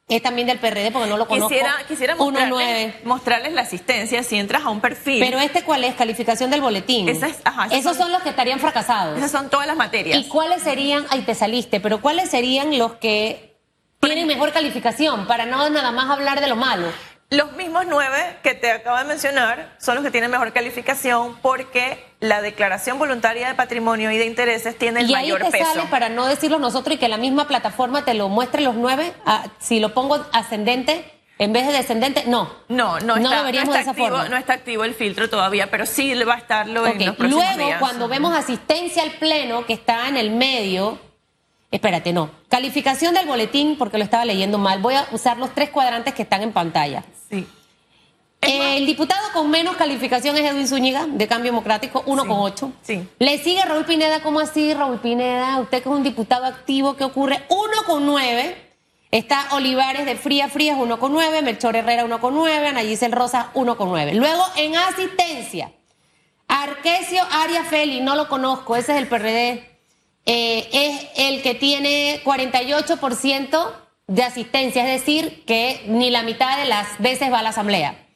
es 0.09 0.23
también 0.23 0.47
del 0.49 0.59
PRD 0.59 0.91
porque 0.91 1.09
no 1.09 1.17
lo 1.17 1.27
conozco. 1.29 1.49
Quisiera, 1.49 1.73
quisiera 1.89 2.15
mostrarles, 2.17 3.05
mostrarles 3.05 3.53
la 3.55 3.63
asistencia. 3.63 4.23
Si 4.23 4.37
entras 4.37 4.65
a 4.65 4.71
un 4.71 4.81
perfil, 4.81 5.21
Pero 5.25 5.39
este 5.39 5.63
cuál 5.63 5.85
es? 5.85 5.95
Calificación 5.95 6.51
del 6.51 6.61
boletín. 6.61 7.09
Esa 7.09 7.29
es- 7.29 7.39
ajá, 7.45 7.67
esas 7.67 7.79
Esos 7.79 7.97
son- 7.97 8.03
son 8.07 8.13
los 8.13 8.23
que 8.23 8.31
estarían 8.31 8.59
fracasados. 8.61 9.17
esas 9.17 9.31
son 9.31 9.49
todas 9.49 9.67
las 9.67 9.77
materias. 9.77 10.19
¿Y 10.19 10.25
cuáles 10.29 10.63
serían, 10.63 11.07
ay, 11.11 11.23
te 11.23 11.35
saliste, 11.35 11.81
pero 11.81 12.01
cuáles 12.03 12.29
serían 12.29 12.77
los 12.77 12.95
que 12.95 13.50
tienen 14.01 14.27
mejor 14.27 14.53
calificación 14.53 15.27
para 15.27 15.47
no 15.47 15.69
nada 15.71 15.93
más 15.93 16.11
hablar 16.11 16.41
de 16.41 16.49
lo 16.49 16.57
malo? 16.57 16.87
Los 17.31 17.53
mismos 17.53 17.85
nueve 17.87 18.39
que 18.43 18.55
te 18.55 18.73
acabo 18.73 18.97
de 18.99 19.05
mencionar 19.05 19.77
son 19.79 19.95
los 19.95 20.03
que 20.03 20.11
tienen 20.11 20.33
mejor 20.33 20.53
calificación 20.53 21.37
porque 21.41 22.05
la 22.19 22.43
declaración 22.43 22.99
voluntaria 22.99 23.47
de 23.47 23.55
patrimonio 23.55 24.11
y 24.11 24.19
de 24.19 24.27
intereses 24.27 24.77
tiene 24.77 25.01
el 25.03 25.11
y 25.11 25.15
ahí 25.15 25.23
mayor 25.31 25.45
te 25.45 25.51
peso. 25.53 25.65
sale 25.75 25.87
para 25.91 26.09
no 26.09 26.27
decirlo 26.27 26.59
nosotros 26.59 26.97
y 26.97 26.99
que 26.99 27.07
la 27.07 27.19
misma 27.19 27.47
plataforma 27.47 28.05
te 28.05 28.15
lo 28.15 28.29
muestre 28.29 28.63
los 28.63 28.75
nueve. 28.75 29.13
si 29.61 29.79
lo 29.79 29.95
pongo 29.95 30.27
ascendente 30.33 31.05
en 31.39 31.53
vez 31.53 31.67
de 31.69 31.73
descendente, 31.73 32.25
no. 32.27 32.51
No, 32.69 32.99
no, 33.01 33.17
No 33.17 33.17
está, 33.17 33.37
lo 33.37 33.45
no 33.45 33.53
de 33.53 33.59
está 33.59 33.81
esa 33.81 33.91
activo, 33.93 34.09
forma. 34.09 34.29
no 34.29 34.37
está 34.37 34.53
activo 34.55 34.85
el 34.85 34.95
filtro 34.95 35.31
todavía, 35.31 35.71
pero 35.71 35.87
sí 35.87 36.13
va 36.25 36.35
a 36.35 36.39
estarlo 36.39 36.85
en 36.87 37.07
los 37.07 37.17
próximos 37.17 37.45
Luego, 37.45 37.67
días. 37.67 37.79
cuando 37.81 38.09
vemos 38.09 38.37
asistencia 38.37 39.03
al 39.05 39.13
pleno, 39.13 39.65
que 39.65 39.73
está 39.73 40.09
en 40.09 40.17
el 40.19 40.33
medio, 40.33 40.99
espérate, 41.71 42.13
no. 42.13 42.31
Calificación 42.49 43.15
del 43.15 43.27
boletín, 43.27 43.77
porque 43.79 43.99
lo 43.99 44.05
estaba 44.05 44.25
leyendo 44.25 44.59
mal. 44.59 44.81
Voy 44.81 44.95
a 44.95 45.07
usar 45.13 45.39
los 45.39 45.55
tres 45.55 45.71
cuadrantes 45.71 46.15
que 46.15 46.23
están 46.23 46.43
en 46.43 46.53
pantalla. 46.53 47.05
Sí. 47.29 47.47
Eh, 48.43 48.79
el 48.79 48.87
diputado 48.87 49.21
con 49.35 49.51
menos 49.51 49.77
calificación 49.77 50.37
es 50.37 50.51
Edwin 50.51 50.67
Zúñiga, 50.67 51.07
de 51.07 51.29
Cambio 51.29 51.53
Democrático, 51.53 52.03
1,8. 52.07 52.73
Sí. 52.83 53.07
Le 53.19 53.39
sigue 53.39 53.63
Raúl 53.65 53.85
Pineda, 53.85 54.23
¿cómo 54.23 54.41
así, 54.41 54.73
Raúl 54.73 54.99
Pineda? 54.99 55.59
Usted 55.59 55.83
que 55.83 55.89
es 55.89 55.95
un 55.95 56.03
diputado 56.03 56.47
activo, 56.47 56.97
¿qué 56.97 57.05
ocurre? 57.05 57.43
1,9. 57.49 58.55
Está 59.11 59.49
Olivares 59.53 60.07
de 60.07 60.15
Fría 60.17 60.49
Frías 60.49 60.79
1,9, 60.79 61.43
Melchor 61.43 61.75
Herrera 61.75 62.07
1,9, 62.07 62.69
Ana 62.69 62.81
Gisel 62.81 63.13
Rosa 63.13 63.51
1,9. 63.55 64.15
Luego 64.15 64.45
en 64.57 64.77
asistencia, 64.77 65.73
Arquesio 66.47 67.23
Aria 67.31 67.65
Feli, 67.65 68.01
no 68.01 68.15
lo 68.15 68.29
conozco, 68.29 68.77
ese 68.77 68.93
es 68.93 68.99
el 68.99 69.09
PRD. 69.09 69.70
Eh, 70.33 70.69
es 70.73 71.09
el 71.17 71.43
que 71.43 71.57
tiene 71.57 72.21
48% 72.23 73.73
de 74.07 74.23
asistencia, 74.23 74.85
es 74.85 75.01
decir, 75.01 75.43
que 75.45 75.83
ni 75.89 76.09
la 76.11 76.23
mitad 76.23 76.57
de 76.57 76.67
las 76.67 76.87
veces 77.01 77.33
va 77.33 77.41
a 77.41 77.43
la 77.43 77.49
asamblea. 77.49 78.07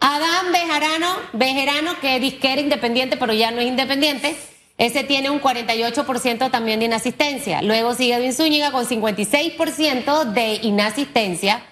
Adán 0.00 0.50
Bejarano, 0.50 1.14
Bejerano, 1.34 2.00
que 2.00 2.16
es 2.16 2.22
disquera 2.22 2.58
independiente, 2.58 3.18
pero 3.18 3.34
ya 3.34 3.50
no 3.50 3.60
es 3.60 3.66
independiente, 3.66 4.34
ese 4.78 5.04
tiene 5.04 5.28
un 5.28 5.42
48% 5.42 6.50
también 6.50 6.80
de 6.80 6.86
inasistencia. 6.86 7.60
Luego 7.60 7.92
sigue 7.94 8.14
Edwin 8.14 8.32
Zúñiga 8.32 8.72
con 8.72 8.86
56% 8.86 10.24
de 10.32 10.54
inasistencia. 10.62 11.62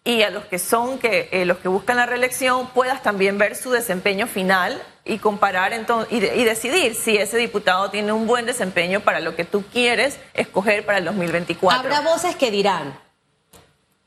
y 0.06 0.22
a 0.22 0.30
los 0.30 0.46
que 0.46 0.58
son 0.60 1.00
que 1.00 1.28
eh, 1.34 1.44
los 1.46 1.58
que 1.58 1.68
buscan 1.68 1.98
la 1.98 2.06
reelección 2.06 2.68
puedas 2.70 3.02
también 3.04 3.38
ver 3.38 3.56
su 3.58 3.72
desempeño 3.72 4.28
final 4.28 4.82
y 5.04 5.18
comparar 5.18 5.74
entonces 5.74 6.14
y, 6.14 6.20
de- 6.22 6.36
y 6.38 6.44
decidir 6.46 6.96
si 6.96 7.18
ese 7.18 7.38
diputado 7.38 7.90
tiene 7.92 8.12
un 8.14 8.26
buen 8.28 8.46
desempeño 8.46 9.02
para 9.02 9.20
lo 9.20 9.36
que 9.36 9.44
tú 9.46 9.64
quieres 9.74 10.18
escoger 10.34 10.86
para 10.86 11.00
el 11.00 11.06
2024. 11.06 11.80
Habrá 11.80 12.02
voces 12.02 12.36
que 12.36 12.52
dirán, 12.52 12.98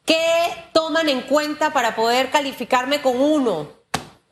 ¿qué 0.04 0.16
toman 0.72 1.08
en 1.08 1.22
cuenta 1.22 1.72
para 1.72 1.94
poder 1.94 2.30
calificarme 2.30 3.00
con 3.02 3.20
uno, 3.20 3.68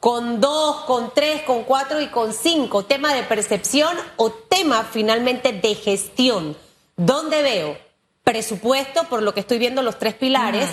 con 0.00 0.40
dos, 0.40 0.84
con 0.84 1.12
tres, 1.14 1.42
con 1.42 1.64
cuatro 1.64 2.00
y 2.00 2.06
con 2.08 2.32
cinco? 2.32 2.84
¿Tema 2.84 3.12
de 3.14 3.22
percepción 3.24 3.96
o 4.16 4.30
tema 4.30 4.84
finalmente 4.90 5.52
de 5.52 5.74
gestión? 5.74 6.56
¿Dónde 6.96 7.42
veo? 7.42 7.76
Presupuesto, 8.24 9.04
por 9.04 9.22
lo 9.22 9.34
que 9.34 9.40
estoy 9.40 9.58
viendo 9.58 9.82
los 9.82 9.98
tres 9.98 10.14
pilares. 10.14 10.68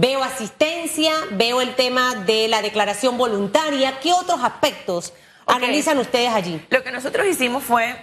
Veo 0.00 0.22
asistencia, 0.22 1.12
veo 1.32 1.60
el 1.60 1.74
tema 1.74 2.14
de 2.14 2.46
la 2.46 2.62
declaración 2.62 3.18
voluntaria. 3.18 3.98
¿Qué 3.98 4.12
otros 4.12 4.38
aspectos 4.44 5.12
analizan 5.44 5.98
ustedes 5.98 6.32
allí? 6.32 6.64
Lo 6.70 6.84
que 6.84 6.92
nosotros 6.92 7.26
hicimos 7.26 7.64
fue 7.64 7.96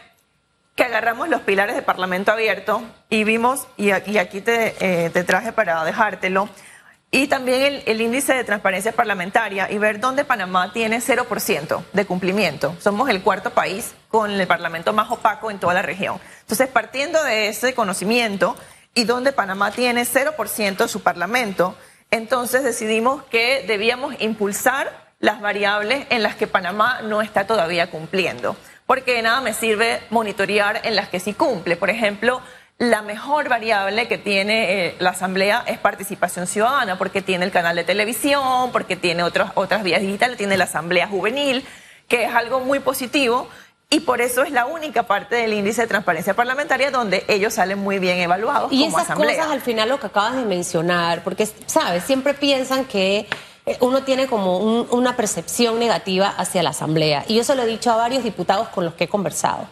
que 0.76 0.84
agarramos 0.84 1.30
los 1.30 1.40
pilares 1.44 1.74
de 1.74 1.82
Parlamento 1.82 2.34
abierto 2.34 2.84
y 3.10 3.24
vimos, 3.24 3.70
y 3.78 3.92
aquí, 3.92 4.12
y 4.12 4.18
aquí 4.18 4.42
te, 4.42 4.76
eh, 4.82 5.10
te 5.10 5.24
traje 5.24 5.54
para 5.54 5.86
dejártelo, 5.86 6.50
y 7.12 7.28
también 7.28 7.62
el, 7.62 7.84
el 7.86 8.02
índice 8.02 8.34
de 8.34 8.44
transparencia 8.44 8.92
parlamentaria 8.92 9.72
y 9.72 9.78
ver 9.78 10.02
dónde 10.02 10.26
Panamá 10.26 10.74
tiene 10.74 11.00
0% 11.00 11.82
de 11.94 12.06
cumplimiento. 12.06 12.76
Somos 12.82 13.08
el 13.08 13.22
cuarto 13.22 13.52
país 13.52 13.96
con 14.10 14.32
el 14.32 14.48
Parlamento 14.48 14.92
más 14.92 15.10
opaco 15.10 15.50
en 15.50 15.60
toda 15.60 15.74
la 15.74 15.82
región. 15.82 16.20
Entonces, 16.42 16.68
partiendo 16.68 17.24
de 17.24 17.48
ese 17.48 17.74
conocimiento 17.74 18.58
y 18.96 19.04
donde 19.04 19.34
Panamá 19.34 19.72
tiene 19.72 20.04
0% 20.04 20.78
de 20.78 20.88
su 20.88 21.04
Parlamento, 21.04 21.76
entonces 22.10 22.64
decidimos 22.64 23.24
que 23.24 23.66
debíamos 23.68 24.16
impulsar 24.20 25.06
las 25.20 25.42
variables 25.42 26.08
en 26.10 26.24
las 26.24 26.36
que 26.36 26.48
Panamá 26.48 27.02
no 27.02 27.22
está 27.22 27.46
todavía 27.46 27.92
cumpliendo. 27.92 28.56
Porque 28.86 29.16
de 29.16 29.22
nada 29.22 29.42
me 29.42 29.54
sirve 29.54 30.02
monitorear 30.10 30.82
en 30.84 30.96
las 30.96 31.10
que 31.10 31.20
sí 31.20 31.34
cumple. 31.34 31.76
Por 31.76 31.90
ejemplo, 31.90 32.42
la 32.78 33.02
mejor 33.02 33.50
variable 33.50 34.08
que 34.08 34.18
tiene 34.18 34.88
eh, 34.88 34.96
la 35.00 35.10
Asamblea 35.12 35.64
es 35.66 35.78
participación 35.80 36.46
ciudadana, 36.48 36.98
porque 36.98 37.22
tiene 37.22 37.46
el 37.46 37.52
canal 37.52 37.76
de 37.76 37.84
televisión, 37.84 38.72
porque 38.72 38.96
tiene 38.96 39.24
otras, 39.24 39.52
otras 39.56 39.84
vías 39.84 40.02
digitales, 40.02 40.38
tiene 40.38 40.58
la 40.58 40.66
Asamblea 40.66 41.08
Juvenil, 41.08 41.66
que 42.08 42.26
es 42.26 42.34
algo 42.34 42.60
muy 42.60 42.80
positivo. 42.80 43.50
Y 43.90 44.00
por 44.02 44.20
eso 44.20 44.44
es 44.44 44.52
la 44.52 44.66
única 44.66 45.04
parte 45.04 45.36
del 45.36 45.54
índice 45.54 45.82
de 45.84 45.88
transparencia 45.88 46.34
parlamentaria 46.34 46.92
donde 46.92 47.24
ellos 47.28 47.54
salen 47.54 47.80
muy 47.80 48.00
bien 48.00 48.18
evaluados 48.20 48.72
Y 48.74 48.84
como 48.86 48.98
esas 48.98 49.10
asamblea. 49.12 49.36
cosas 49.38 49.52
al 49.52 49.62
final 49.62 49.90
lo 49.90 50.00
que 50.00 50.08
acabas 50.08 50.36
de 50.36 50.44
mencionar, 50.46 51.24
porque, 51.24 51.48
¿sabes? 51.68 52.04
Siempre 52.04 52.34
piensan 52.34 52.86
que 52.86 53.28
eh, 53.68 53.78
uno 53.82 54.04
tiene 54.04 54.28
como 54.28 54.58
un- 54.60 54.88
una 54.92 55.16
percepción 55.16 55.80
negativa 55.80 56.28
hacia 56.28 56.62
la 56.62 56.70
Asamblea. 56.72 57.26
Y 57.28 57.36
yo 57.36 57.44
se 57.44 57.56
lo 57.56 57.64
he 57.64 57.66
dicho 57.66 57.92
a 57.92 57.96
varios 57.96 58.24
diputados 58.24 58.68
con 58.70 58.86
los 58.86 58.94
que 58.94 59.06
he 59.06 59.08
conversado. 59.08 59.68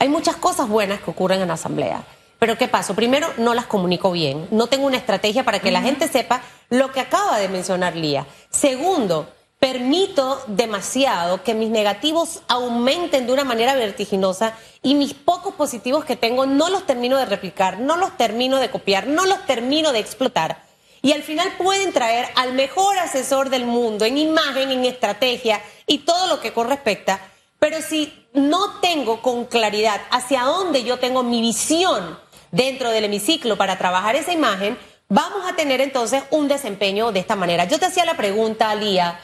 Hay 0.00 0.08
muchas 0.08 0.34
cosas 0.36 0.68
buenas 0.68 1.00
que 1.00 1.10
ocurren 1.12 1.40
en 1.42 1.48
la 1.48 1.54
Asamblea. 1.54 2.02
Pero 2.40 2.58
¿qué 2.58 2.66
pasa? 2.68 2.94
Primero, 2.94 3.28
no 3.38 3.54
las 3.54 3.66
comunico 3.66 4.10
bien. 4.10 4.48
No 4.50 4.66
tengo 4.66 4.86
una 4.86 4.96
estrategia 4.96 5.44
para 5.44 5.60
que 5.60 5.70
la 5.70 5.80
gente 5.80 6.08
sepa 6.08 6.42
lo 6.70 6.90
que 6.92 6.98
acaba 7.00 7.38
de 7.38 7.48
mencionar 7.48 7.94
Lía. 7.94 8.26
Segundo, 8.50 9.28
permito 9.58 10.42
demasiado 10.46 11.42
que 11.42 11.54
mis 11.54 11.70
negativos 11.70 12.42
aumenten 12.48 13.26
de 13.26 13.32
una 13.32 13.44
manera 13.44 13.74
vertiginosa 13.74 14.54
y 14.82 14.94
mis 14.94 15.14
pocos 15.14 15.54
positivos 15.54 16.04
que 16.04 16.16
tengo 16.16 16.46
no 16.46 16.68
los 16.68 16.86
termino 16.86 17.16
de 17.16 17.26
replicar, 17.26 17.78
no 17.80 17.96
los 17.96 18.16
termino 18.16 18.58
de 18.58 18.70
copiar, 18.70 19.06
no 19.06 19.24
los 19.24 19.44
termino 19.46 19.92
de 19.92 19.98
explotar. 19.98 20.62
Y 21.02 21.12
al 21.12 21.22
final 21.22 21.52
pueden 21.56 21.92
traer 21.92 22.28
al 22.36 22.52
mejor 22.52 22.98
asesor 22.98 23.48
del 23.50 23.64
mundo 23.64 24.04
en 24.04 24.18
imagen, 24.18 24.70
en 24.70 24.84
estrategia 24.84 25.60
y 25.86 25.98
todo 25.98 26.26
lo 26.26 26.40
que 26.40 26.52
correspecta. 26.52 27.20
Pero 27.58 27.80
si 27.80 28.26
no 28.34 28.80
tengo 28.80 29.22
con 29.22 29.46
claridad 29.46 30.00
hacia 30.10 30.42
dónde 30.42 30.84
yo 30.84 30.98
tengo 30.98 31.22
mi 31.22 31.40
visión 31.40 32.18
dentro 32.50 32.90
del 32.90 33.04
hemiciclo 33.04 33.56
para 33.56 33.78
trabajar 33.78 34.16
esa 34.16 34.32
imagen, 34.32 34.76
vamos 35.08 35.48
a 35.48 35.56
tener 35.56 35.80
entonces 35.80 36.24
un 36.30 36.48
desempeño 36.48 37.12
de 37.12 37.20
esta 37.20 37.36
manera. 37.36 37.64
Yo 37.64 37.78
te 37.78 37.86
hacía 37.86 38.04
la 38.04 38.16
pregunta, 38.16 38.74
Lía, 38.74 39.18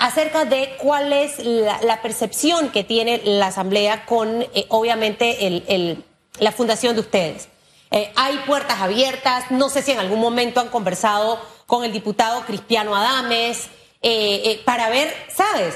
acerca 0.00 0.44
de 0.44 0.76
cuál 0.78 1.12
es 1.12 1.38
la, 1.38 1.80
la 1.82 2.02
percepción 2.02 2.70
que 2.70 2.84
tiene 2.84 3.20
la 3.24 3.48
Asamblea 3.48 4.04
con, 4.06 4.42
eh, 4.42 4.66
obviamente, 4.68 5.46
el- 5.46 5.64
el- 5.68 6.04
la 6.38 6.52
fundación 6.52 6.94
de 6.94 7.00
ustedes. 7.00 7.48
Eh, 7.90 8.12
hay 8.16 8.38
puertas 8.46 8.80
abiertas, 8.80 9.50
no 9.50 9.68
sé 9.68 9.82
si 9.82 9.92
en 9.92 9.98
algún 9.98 10.20
momento 10.20 10.60
han 10.60 10.68
conversado 10.68 11.40
con 11.66 11.84
el 11.84 11.92
diputado 11.92 12.42
Cristiano 12.42 12.94
Adames 12.96 13.68
eh, 14.02 14.60
para 14.64 14.88
ver, 14.88 15.12
¿sabes? 15.34 15.74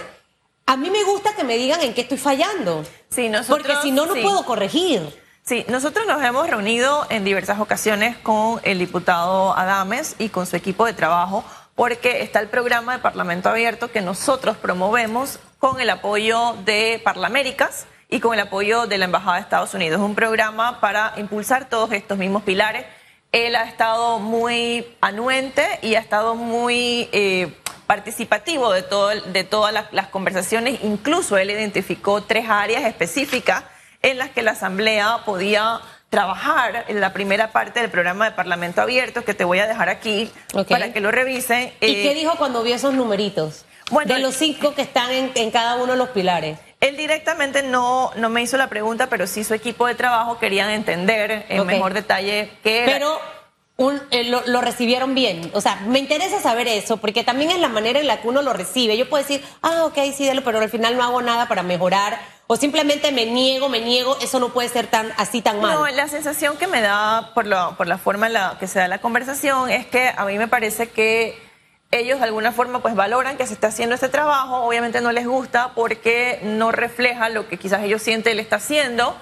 A 0.67 0.77
mí 0.77 0.89
me 0.91 1.03
gusta 1.05 1.35
que 1.35 1.43
me 1.43 1.57
digan 1.57 1.81
en 1.81 1.95
qué 1.95 2.03
estoy 2.03 2.19
fallando. 2.19 2.85
Sí, 3.09 3.29
nosotros- 3.29 3.67
porque 3.67 3.83
si 3.83 3.91
no, 3.91 4.07
no 4.07 4.15
sí. 4.15 4.21
puedo 4.23 4.45
corregir. 4.45 5.19
Sí, 5.43 5.65
nosotros 5.69 6.07
nos 6.07 6.23
hemos 6.23 6.49
reunido 6.49 7.07
en 7.11 7.25
diversas 7.25 7.59
ocasiones 7.59 8.17
con 8.19 8.61
el 8.63 8.79
diputado 8.79 9.57
Adames 9.57 10.15
y 10.19 10.29
con 10.29 10.47
su 10.47 10.55
equipo 10.55 10.85
de 10.85 10.93
trabajo 10.93 11.43
porque 11.81 12.21
está 12.21 12.41
el 12.41 12.49
programa 12.49 12.93
de 12.93 12.99
Parlamento 12.99 13.49
Abierto 13.49 13.91
que 13.91 14.03
nosotros 14.03 14.59
promovemos 14.59 15.39
con 15.59 15.81
el 15.81 15.89
apoyo 15.89 16.55
de 16.67 17.01
Parlaméricas 17.03 17.87
y 18.11 18.21
con 18.21 18.35
el 18.35 18.41
apoyo 18.41 18.87
de 18.87 18.99
la 18.99 19.07
Embajada 19.07 19.37
de 19.37 19.41
Estados 19.41 19.73
Unidos. 19.73 19.99
Es 19.99 20.05
un 20.05 20.15
programa 20.15 20.79
para 20.81 21.15
impulsar 21.17 21.71
todos 21.71 21.91
estos 21.93 22.19
mismos 22.19 22.43
pilares. 22.43 22.85
Él 23.33 23.57
ha 23.57 23.65
estado 23.65 24.19
muy 24.19 24.95
anuente 25.01 25.65
y 25.81 25.95
ha 25.95 26.01
estado 26.01 26.35
muy 26.35 27.09
eh, 27.13 27.51
participativo 27.87 28.71
de, 28.75 28.83
todo, 28.83 29.09
de 29.09 29.45
todas 29.45 29.73
las, 29.73 29.91
las 29.91 30.09
conversaciones. 30.09 30.81
Incluso 30.83 31.39
él 31.39 31.51
identificó 31.51 32.23
tres 32.23 32.45
áreas 32.51 32.85
específicas 32.85 33.65
en 34.03 34.19
las 34.19 34.29
que 34.29 34.43
la 34.43 34.51
Asamblea 34.51 35.23
podía 35.25 35.81
trabajar 36.11 36.85
en 36.89 37.01
la 37.01 37.13
primera 37.13 37.53
parte 37.53 37.81
del 37.81 37.91
programa 37.91 38.27
de 38.27 38.33
Parlamento 38.33 38.83
Abierto, 38.83 39.25
que 39.25 39.33
te 39.33 39.45
voy 39.45 39.61
a 39.61 39.67
dejar 39.67 39.89
aquí 39.89 40.31
para 40.69 40.93
que 40.93 41.01
lo 41.01 41.11
revisen. 41.11 41.73
¿Y 41.81 41.95
qué 41.95 42.11
eh, 42.11 42.15
dijo 42.15 42.35
cuando 42.37 42.63
vio 42.63 42.75
esos 42.75 42.93
numeritos? 42.93 43.65
Bueno, 43.91 44.15
de 44.15 44.21
los 44.21 44.35
cinco 44.35 44.75
que 44.75 44.83
están 44.83 45.11
en, 45.11 45.51
cada 45.51 45.77
uno 45.77 45.93
de 45.93 45.99
los 45.99 46.11
pilares. 46.11 46.59
Él 46.81 46.97
directamente 46.97 47.63
no, 47.63 48.11
no 48.17 48.29
me 48.29 48.43
hizo 48.43 48.57
la 48.57 48.69
pregunta, 48.69 49.09
pero 49.09 49.27
sí 49.27 49.45
su 49.45 49.55
equipo 49.55 49.87
de 49.87 49.95
trabajo 49.95 50.39
querían 50.39 50.71
entender 50.71 51.47
en 51.49 51.67
mejor 51.67 51.93
detalle 51.95 52.51
qué 52.63 52.85
era. 52.85 52.93
Pero 52.93 53.21
eh, 54.11 54.25
lo, 54.25 54.61
recibieron 54.61 55.15
bien. 55.15 55.51
O 55.55 55.61
sea, 55.61 55.77
me 55.87 55.99
interesa 55.99 56.41
saber 56.41 56.69
eso, 56.69 56.99
porque 56.99 57.25
también 57.25 57.51
es 57.51 57.59
la 57.59 57.69
manera 57.69 57.99
en 57.99 58.07
la 58.07 58.21
que 58.21 58.29
uno 58.29 58.43
lo 58.43 58.53
recibe. 58.53 58.97
Yo 58.97 59.09
puedo 59.09 59.23
decir, 59.23 59.45
ah, 59.63 59.85
ok, 59.85 59.99
sí, 60.15 60.31
pero 60.45 60.59
al 60.59 60.71
final 60.71 60.97
no 60.97 61.03
hago 61.03 61.23
nada 61.23 61.49
para 61.49 61.63
mejorar 61.63 62.19
o 62.53 62.57
simplemente 62.57 63.13
me 63.13 63.27
niego, 63.27 63.69
me 63.69 63.79
niego, 63.79 64.17
eso 64.21 64.41
no 64.41 64.49
puede 64.49 64.69
ser 64.69 64.89
tan 64.89 65.13
así 65.17 65.41
tan 65.41 65.61
mal. 65.61 65.73
No, 65.73 65.87
la 65.87 66.09
sensación 66.09 66.57
que 66.57 66.67
me 66.67 66.81
da 66.81 67.31
por, 67.33 67.47
lo, 67.47 67.77
por 67.77 67.87
la 67.87 67.97
forma 67.97 68.27
en 68.27 68.33
la 68.33 68.57
que 68.59 68.67
se 68.67 68.81
da 68.81 68.89
la 68.89 68.99
conversación 68.99 69.71
es 69.71 69.87
que 69.87 70.13
a 70.17 70.25
mí 70.25 70.37
me 70.37 70.49
parece 70.49 70.89
que 70.89 71.41
ellos 71.93 72.19
de 72.19 72.25
alguna 72.25 72.51
forma 72.51 72.81
pues 72.81 72.97
valoran 72.97 73.37
que 73.37 73.47
se 73.47 73.55
está 73.55 73.69
haciendo 73.69 73.95
este 73.95 74.09
trabajo, 74.09 74.65
obviamente 74.65 75.01
no 75.01 75.13
les 75.13 75.29
gusta 75.29 75.75
porque 75.77 76.41
no 76.43 76.73
refleja 76.73 77.29
lo 77.29 77.47
que 77.47 77.57
quizás 77.57 77.85
ellos 77.85 78.03
sienten 78.03 78.33
él 78.33 78.41
está 78.41 78.57
haciendo, 78.57 79.17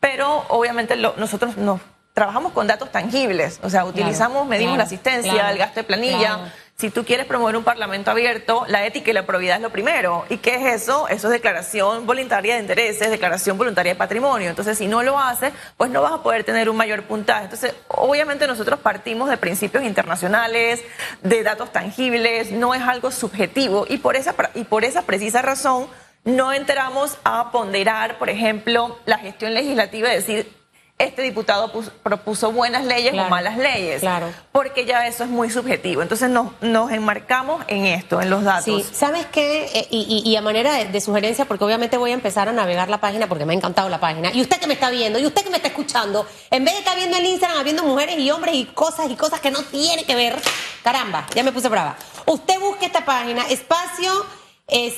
pero 0.00 0.46
obviamente 0.48 0.96
nosotros 0.96 1.58
nos 1.58 1.78
trabajamos 2.14 2.52
con 2.52 2.68
datos 2.68 2.90
tangibles, 2.90 3.60
o 3.62 3.68
sea, 3.68 3.84
utilizamos, 3.84 4.46
medimos 4.46 4.78
la 4.78 4.84
asistencia, 4.84 5.50
el 5.50 5.58
gasto 5.58 5.80
de 5.80 5.84
planilla. 5.84 6.54
Si 6.76 6.90
tú 6.90 7.04
quieres 7.04 7.26
promover 7.26 7.56
un 7.56 7.62
parlamento 7.62 8.10
abierto, 8.10 8.64
la 8.66 8.84
ética 8.84 9.10
y 9.10 9.14
la 9.14 9.24
probidad 9.24 9.56
es 9.56 9.62
lo 9.62 9.70
primero. 9.70 10.24
¿Y 10.28 10.38
qué 10.38 10.56
es 10.56 10.82
eso? 10.82 11.06
Eso 11.06 11.28
es 11.28 11.32
declaración 11.32 12.06
voluntaria 12.06 12.54
de 12.54 12.60
intereses, 12.60 13.08
declaración 13.08 13.56
voluntaria 13.56 13.92
de 13.92 13.98
patrimonio. 13.98 14.50
Entonces, 14.50 14.78
si 14.78 14.88
no 14.88 15.04
lo 15.04 15.18
haces, 15.18 15.52
pues 15.76 15.90
no 15.90 16.02
vas 16.02 16.12
a 16.12 16.22
poder 16.24 16.42
tener 16.42 16.68
un 16.68 16.76
mayor 16.76 17.04
puntaje. 17.04 17.44
Entonces, 17.44 17.74
obviamente 17.86 18.48
nosotros 18.48 18.80
partimos 18.80 19.30
de 19.30 19.36
principios 19.36 19.84
internacionales, 19.84 20.82
de 21.22 21.42
datos 21.44 21.70
tangibles, 21.70 22.50
no 22.50 22.74
es 22.74 22.82
algo 22.82 23.12
subjetivo. 23.12 23.86
Y 23.88 23.98
por 23.98 24.16
esa, 24.16 24.34
y 24.54 24.64
por 24.64 24.84
esa 24.84 25.02
precisa 25.02 25.40
razón, 25.40 25.86
no 26.24 26.52
entramos 26.52 27.16
a 27.22 27.52
ponderar, 27.52 28.18
por 28.18 28.28
ejemplo, 28.28 28.98
la 29.06 29.18
gestión 29.18 29.54
legislativa 29.54 30.12
y 30.12 30.16
decir, 30.16 30.61
este 31.04 31.22
diputado 31.22 31.70
propuso 32.02 32.52
buenas 32.52 32.84
leyes 32.84 33.14
o 33.14 33.28
malas 33.28 33.56
leyes. 33.56 34.00
Claro. 34.00 34.32
Porque 34.52 34.84
ya 34.84 35.06
eso 35.06 35.24
es 35.24 35.30
muy 35.30 35.50
subjetivo. 35.50 36.02
Entonces 36.02 36.30
nos, 36.30 36.52
nos 36.60 36.90
enmarcamos 36.92 37.64
en 37.68 37.86
esto, 37.86 38.20
en 38.20 38.30
los 38.30 38.44
datos. 38.44 38.64
Sí, 38.64 38.84
¿sabes 38.92 39.26
qué? 39.26 39.70
Eh, 39.74 39.86
y, 39.90 40.36
a 40.36 40.42
manera 40.42 40.84
de, 40.84 41.00
sugerencia, 41.00 41.44
porque 41.44 41.64
obviamente 41.64 41.96
voy 41.96 42.10
a 42.10 42.14
empezar 42.14 42.48
a 42.48 42.52
navegar 42.52 42.88
la 42.88 42.98
página 42.98 43.26
porque 43.26 43.44
me 43.44 43.52
ha 43.52 43.56
encantado 43.56 43.88
la 43.88 44.00
página. 44.00 44.32
Y 44.32 44.40
usted 44.40 44.58
que 44.58 44.66
me 44.66 44.74
está 44.74 44.90
viendo, 44.90 45.18
y 45.18 45.26
usted 45.26 45.42
que 45.42 45.50
me 45.50 45.56
está 45.56 45.68
escuchando, 45.68 46.26
en 46.50 46.64
vez 46.64 46.74
de 46.74 46.80
estar 46.80 46.96
viendo 46.96 47.16
el 47.16 47.26
Instagram, 47.26 47.58
habiendo 47.58 47.82
mujeres 47.82 48.18
y 48.18 48.30
hombres 48.30 48.54
y 48.54 48.64
cosas 48.66 49.10
y 49.10 49.16
cosas 49.16 49.40
que 49.40 49.50
no 49.50 49.62
tiene 49.62 50.04
que 50.04 50.14
ver, 50.14 50.36
caramba, 50.82 51.26
ya 51.34 51.42
me 51.42 51.52
puse 51.52 51.68
brava. 51.68 51.96
Usted 52.26 52.60
busque 52.60 52.86
esta 52.86 53.04
página, 53.04 53.42
espacio 53.48 54.26
eh, 54.68 54.90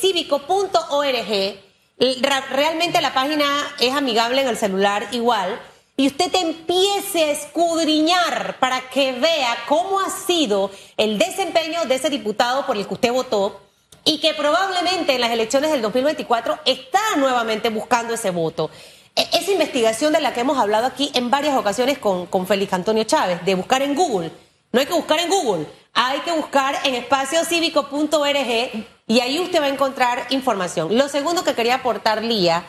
Realmente 2.50 3.00
la 3.00 3.14
página 3.14 3.44
es 3.80 3.94
amigable 3.94 4.42
en 4.42 4.48
el 4.48 4.56
celular 4.56 5.06
igual 5.12 5.60
y 5.96 6.08
usted 6.08 6.30
te 6.30 6.40
empiece 6.40 7.24
a 7.24 7.30
escudriñar 7.30 8.58
para 8.58 8.88
que 8.90 9.12
vea 9.12 9.56
cómo 9.68 10.00
ha 10.00 10.10
sido 10.10 10.70
el 10.96 11.18
desempeño 11.18 11.84
de 11.84 11.94
ese 11.94 12.10
diputado 12.10 12.66
por 12.66 12.76
el 12.76 12.86
que 12.86 12.94
usted 12.94 13.12
votó 13.12 13.60
y 14.04 14.18
que 14.18 14.34
probablemente 14.34 15.14
en 15.14 15.20
las 15.20 15.30
elecciones 15.30 15.70
del 15.70 15.82
2024 15.82 16.58
está 16.64 17.00
nuevamente 17.16 17.70
buscando 17.70 18.14
ese 18.14 18.30
voto. 18.30 18.70
E, 19.16 19.22
esa 19.32 19.52
investigación 19.52 20.12
de 20.12 20.20
la 20.20 20.34
que 20.34 20.40
hemos 20.40 20.58
hablado 20.58 20.86
aquí 20.86 21.10
en 21.14 21.30
varias 21.30 21.56
ocasiones 21.56 21.98
con, 21.98 22.26
con 22.26 22.46
Félix 22.46 22.72
Antonio 22.72 23.04
Chávez, 23.04 23.44
de 23.44 23.54
buscar 23.54 23.82
en 23.82 23.94
Google. 23.94 24.32
No 24.72 24.80
hay 24.80 24.86
que 24.86 24.94
buscar 24.94 25.20
en 25.20 25.30
Google, 25.30 25.66
hay 25.92 26.18
que 26.20 26.32
buscar 26.32 26.76
en 26.82 26.96
espaciocívico.org 26.96 28.86
y 29.06 29.20
ahí 29.20 29.38
usted 29.38 29.60
va 29.60 29.66
a 29.66 29.68
encontrar 29.68 30.26
información. 30.30 30.98
Lo 30.98 31.08
segundo 31.08 31.44
que 31.44 31.54
quería 31.54 31.76
aportar, 31.76 32.24
Lía, 32.24 32.64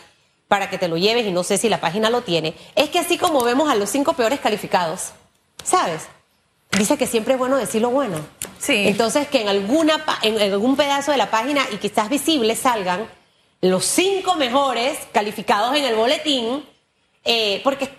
para 0.47 0.69
que 0.69 0.77
te 0.77 0.87
lo 0.87 0.97
lleves 0.97 1.25
y 1.25 1.31
no 1.31 1.43
sé 1.43 1.57
si 1.57 1.69
la 1.69 1.81
página 1.81 2.09
lo 2.09 2.21
tiene, 2.21 2.55
es 2.75 2.89
que 2.89 2.99
así 2.99 3.17
como 3.17 3.43
vemos 3.43 3.69
a 3.69 3.75
los 3.75 3.89
cinco 3.89 4.13
peores 4.13 4.39
calificados, 4.39 5.11
¿sabes? 5.63 6.03
Dice 6.77 6.97
que 6.97 7.07
siempre 7.07 7.33
es 7.33 7.39
bueno 7.39 7.57
decir 7.57 7.81
lo 7.81 7.89
bueno. 7.89 8.17
Sí. 8.59 8.87
Entonces, 8.87 9.27
que 9.27 9.41
en, 9.41 9.47
alguna, 9.47 10.03
en 10.23 10.39
algún 10.53 10.75
pedazo 10.75 11.11
de 11.11 11.17
la 11.17 11.31
página 11.31 11.65
y 11.71 11.77
quizás 11.77 12.09
visible 12.09 12.55
salgan 12.55 13.07
los 13.61 13.85
cinco 13.85 14.35
mejores 14.35 14.97
calificados 15.11 15.75
en 15.75 15.85
el 15.85 15.95
boletín, 15.95 16.65
eh, 17.23 17.61
porque 17.63 17.89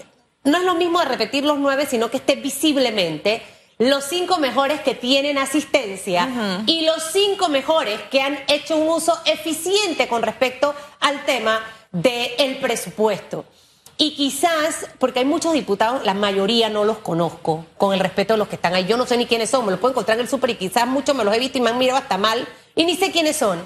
no 0.45 0.59
es 0.59 0.65
lo 0.65 0.75
mismo 0.75 1.01
de 1.01 1.07
repetir 1.07 1.45
los 1.45 1.59
nueve, 1.59 1.87
sino 1.87 2.11
que 2.11 2.19
esté 2.19 2.37
visiblemente 2.37 3.43
los 3.79 4.05
cinco 4.05 4.39
mejores 4.39 4.81
que 4.81 4.95
tienen 4.95 5.37
asistencia 5.37 6.63
y 6.67 6.83
los 6.83 7.03
cinco 7.13 7.49
mejores 7.49 8.01
que 8.11 8.23
han 8.23 8.39
hecho 8.49 8.77
un 8.77 8.89
uso 8.89 9.19
eficiente 9.27 10.09
con 10.09 10.23
respecto 10.23 10.75
al 11.01 11.25
tema 11.27 11.61
del 12.03 12.59
presupuesto. 12.59 13.45
Y 13.99 14.15
quizás, 14.15 14.87
porque 14.99 15.21
hay 15.21 15.25
muchos 15.25 15.55
diputados, 15.55 16.05
la 16.05 16.13
mayoría 16.13 16.69
no 16.69 16.85
los 16.85 16.99
conozco, 16.99 17.65
con 17.79 17.95
el 17.95 18.01
respeto 18.01 18.35
de 18.35 18.39
los 18.39 18.49
que 18.49 18.57
están 18.57 18.75
ahí. 18.75 18.85
Yo 18.85 18.99
no 18.99 19.07
sé 19.07 19.17
ni 19.17 19.25
quiénes 19.25 19.49
son, 19.49 19.65
me 19.65 19.71
los 19.71 19.81
puedo 19.81 19.93
encontrar 19.93 20.19
en 20.19 20.25
el 20.25 20.29
súper 20.29 20.51
y 20.51 20.57
quizás 20.57 20.87
muchos 20.87 21.17
me 21.17 21.25
los 21.25 21.35
he 21.35 21.39
visto 21.39 21.57
y 21.57 21.63
me 21.63 21.71
han 21.71 21.79
mirado 21.79 21.99
hasta 21.99 22.19
mal 22.19 22.47
y 22.75 22.85
ni 22.85 22.97
sé 22.97 23.11
quiénes 23.11 23.37
son. 23.37 23.65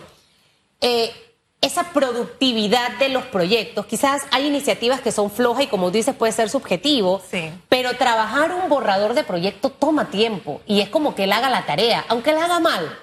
Eh, 0.81 1.13
esa 1.61 1.93
productividad 1.93 2.97
de 2.99 3.09
los 3.11 3.25
proyectos, 3.25 3.85
quizás 3.87 4.23
hay 4.31 4.47
iniciativas 4.47 5.01
que 5.01 5.13
son 5.13 5.31
flojas 5.31 5.65
y 5.65 5.67
como 5.67 5.91
dices 5.91 6.15
puede 6.15 6.33
ser 6.33 6.49
subjetivo, 6.49 7.21
pero 7.69 7.97
trabajar 7.97 8.55
un 8.55 8.71
borrador 8.71 9.13
de 9.15 9.25
proyecto 9.25 9.69
toma 9.69 10.11
tiempo 10.11 10.63
y 10.65 10.81
es 10.81 10.89
como 10.89 11.15
que 11.15 11.25
él 11.25 11.33
haga 11.33 11.51
la 11.51 11.67
tarea, 11.67 12.05
aunque 12.09 12.31
él 12.31 12.39
haga 12.39 12.61
mal. 12.61 12.99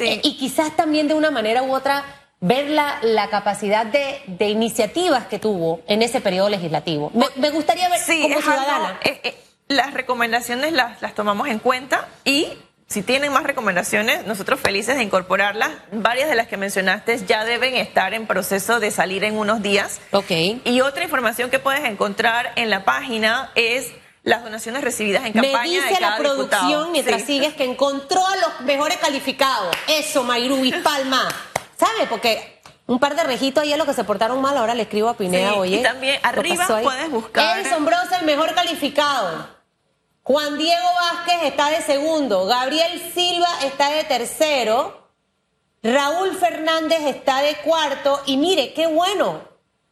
Eh, 0.00 0.20
y 0.24 0.36
quizás 0.36 0.76
también 0.76 1.06
de 1.06 1.14
una 1.14 1.30
manera 1.30 1.62
u 1.62 1.72
otra 1.72 2.23
ver 2.44 2.68
la, 2.68 2.98
la 3.00 3.30
capacidad 3.30 3.86
de, 3.86 4.22
de, 4.26 4.48
iniciativas 4.50 5.26
que 5.26 5.38
tuvo 5.38 5.80
en 5.86 6.02
ese 6.02 6.20
periodo 6.20 6.50
legislativo. 6.50 7.10
Me, 7.36 7.50
gustaría 7.50 7.88
ver 7.88 7.98
sí, 7.98 8.20
como 8.20 8.40
ciudadana. 8.42 9.00
Eh, 9.02 9.18
eh, 9.24 9.34
las 9.68 9.94
recomendaciones 9.94 10.72
las, 10.74 11.00
las 11.00 11.14
tomamos 11.14 11.48
en 11.48 11.58
cuenta 11.58 12.06
y 12.22 12.48
si 12.86 13.02
tienen 13.02 13.32
más 13.32 13.44
recomendaciones, 13.44 14.26
nosotros 14.26 14.60
felices 14.60 14.96
de 14.96 15.02
incorporarlas. 15.02 15.70
Varias 15.90 16.28
de 16.28 16.34
las 16.34 16.46
que 16.46 16.58
mencionaste 16.58 17.24
ya 17.24 17.46
deben 17.46 17.76
estar 17.76 18.12
en 18.12 18.26
proceso 18.26 18.78
de 18.78 18.90
salir 18.90 19.24
en 19.24 19.38
unos 19.38 19.62
días. 19.62 20.00
Ok. 20.10 20.30
Y 20.64 20.82
otra 20.82 21.02
información 21.02 21.48
que 21.48 21.58
puedes 21.58 21.84
encontrar 21.84 22.52
en 22.56 22.68
la 22.68 22.84
página 22.84 23.52
es 23.54 23.90
las 24.22 24.44
donaciones 24.44 24.84
recibidas 24.84 25.24
en 25.24 25.32
campaña. 25.32 25.62
Me 25.62 25.68
dice 25.68 25.98
la 25.98 26.18
producción 26.18 26.92
mientras 26.92 27.22
sigues 27.22 27.54
que 27.54 27.64
encontró 27.64 28.20
a 28.26 28.36
los 28.36 28.60
mejores 28.66 28.98
calificados. 28.98 29.74
Eso, 29.88 30.24
Mayrubi 30.24 30.72
Palma. 30.72 31.26
¿Sabe? 31.76 32.06
Porque 32.08 32.60
un 32.86 32.98
par 32.98 33.16
de 33.16 33.24
rejitos 33.24 33.62
ahí 33.62 33.72
es 33.72 33.78
lo 33.78 33.86
que 33.86 33.94
se 33.94 34.04
portaron 34.04 34.40
mal, 34.40 34.56
ahora 34.56 34.74
le 34.74 34.82
escribo 34.82 35.08
a 35.08 35.14
Pineda, 35.14 35.54
oye. 35.54 35.76
Y 35.76 35.82
también 35.82 36.20
arriba 36.22 36.66
puedes 36.82 37.10
buscar. 37.10 37.58
El 37.58 37.66
sombroso, 37.68 38.14
el 38.20 38.26
mejor 38.26 38.54
calificado. 38.54 39.48
Juan 40.22 40.56
Diego 40.56 40.86
Vázquez 41.00 41.42
está 41.44 41.70
de 41.70 41.82
segundo. 41.82 42.46
Gabriel 42.46 43.12
Silva 43.14 43.48
está 43.62 43.90
de 43.90 44.04
tercero. 44.04 45.08
Raúl 45.82 46.34
Fernández 46.36 47.00
está 47.02 47.42
de 47.42 47.56
cuarto. 47.56 48.22
Y 48.24 48.38
mire, 48.38 48.72
qué 48.72 48.86
bueno. 48.86 49.42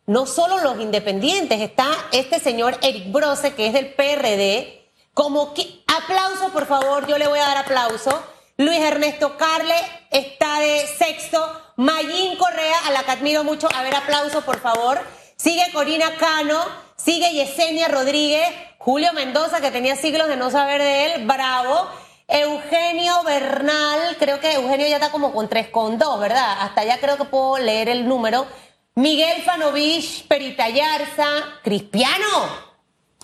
No 0.07 0.27
solo 0.27 0.59
los 0.59 0.81
independientes, 0.81 1.61
está 1.61 1.87
este 2.12 2.40
señor 2.40 2.79
Eric 2.83 3.12
Brose, 3.12 3.55
que 3.55 3.66
es 3.66 3.73
del 3.73 3.92
PRD. 3.95 4.90
Como 5.14 5.53
que, 5.55 5.83
aplauso, 5.87 6.49
por 6.49 6.66
favor, 6.66 7.07
yo 7.07 7.18
le 7.18 7.29
voy 7.29 7.38
a 7.38 7.47
dar 7.47 7.59
aplauso. 7.59 8.23
Luis 8.57 8.81
Ernesto 8.81 9.37
Carle 9.37 9.75
está 10.12 10.61
de 10.61 10.87
sexto. 10.87 11.61
Mayín 11.77 12.37
Correa, 12.37 12.87
a 12.87 12.90
la 12.92 13.03
que 13.03 13.11
admiro 13.11 13.44
mucho. 13.44 13.68
A 13.75 13.83
ver, 13.83 13.94
aplauso, 13.94 14.42
por 14.42 14.61
favor. 14.61 15.01
Sigue 15.37 15.72
Corina 15.72 16.16
Cano, 16.18 16.64
sigue 16.96 17.33
Yesenia 17.33 17.88
Rodríguez, 17.88 18.48
Julio 18.79 19.12
Mendoza, 19.12 19.61
que 19.61 19.70
tenía 19.72 19.96
siglos 19.96 20.29
de 20.29 20.37
no 20.37 20.51
saber 20.51 20.81
de 20.81 21.07
él, 21.07 21.27
bravo. 21.27 21.88
Eugenio 22.29 23.22
Bernal, 23.25 24.16
creo 24.18 24.38
que 24.40 24.55
Eugenio 24.55 24.87
ya 24.87 24.96
está 24.96 25.11
como 25.11 25.33
con 25.33 25.48
tres 25.48 25.68
con 25.68 25.98
dos, 25.98 26.20
¿verdad? 26.20 26.59
Hasta 26.61 26.85
ya 26.85 27.01
creo 27.01 27.16
que 27.16 27.25
puedo 27.25 27.59
leer 27.59 27.88
el 27.88 28.07
número. 28.07 28.46
Miguel 28.94 29.42
Fanovich, 29.42 30.27
Peritayarza, 30.29 31.27
Cristiano. 31.62 32.72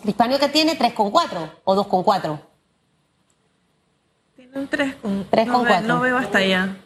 Hispanio 0.04 0.38
que 0.38 0.48
tiene 0.48 0.78
3,4 0.78 1.50
o 1.64 1.76
2,4. 1.76 2.22
Tiene 2.22 2.47
un 4.58 4.68
3 4.68 4.94
con, 4.96 5.26
3 5.30 5.46
no, 5.46 5.52
con 5.54 5.62
ve- 5.64 5.68
4. 5.70 5.88
no 5.88 6.00
veo 6.00 6.16
hasta 6.18 6.38
allá. 6.38 6.76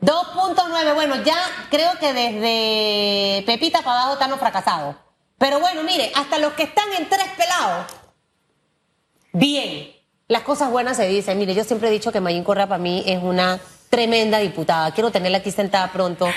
2.9, 0.00 0.94
bueno, 0.94 1.16
ya 1.24 1.36
creo 1.70 1.90
que 1.98 2.12
desde 2.12 3.42
Pepita 3.46 3.82
para 3.82 4.00
abajo 4.00 4.12
estamos 4.14 4.38
fracasados. 4.38 4.94
Pero 5.38 5.58
bueno, 5.60 5.82
mire, 5.82 6.12
hasta 6.14 6.38
los 6.38 6.52
que 6.52 6.64
están 6.64 6.86
en 6.98 7.08
tres 7.08 7.26
pelados, 7.36 7.86
bien. 9.32 9.92
Las 10.28 10.42
cosas 10.42 10.70
buenas 10.70 10.96
se 10.96 11.08
dicen. 11.08 11.38
Mire, 11.38 11.54
yo 11.54 11.64
siempre 11.64 11.88
he 11.88 11.92
dicho 11.92 12.12
que 12.12 12.20
Mayín 12.20 12.44
Correa 12.44 12.66
para 12.66 12.78
mí 12.78 13.02
es 13.06 13.22
una 13.22 13.58
tremenda 13.88 14.38
diputada. 14.38 14.90
Quiero 14.92 15.10
tenerla 15.10 15.38
aquí 15.38 15.50
sentada 15.50 15.90
pronto. 15.90 16.28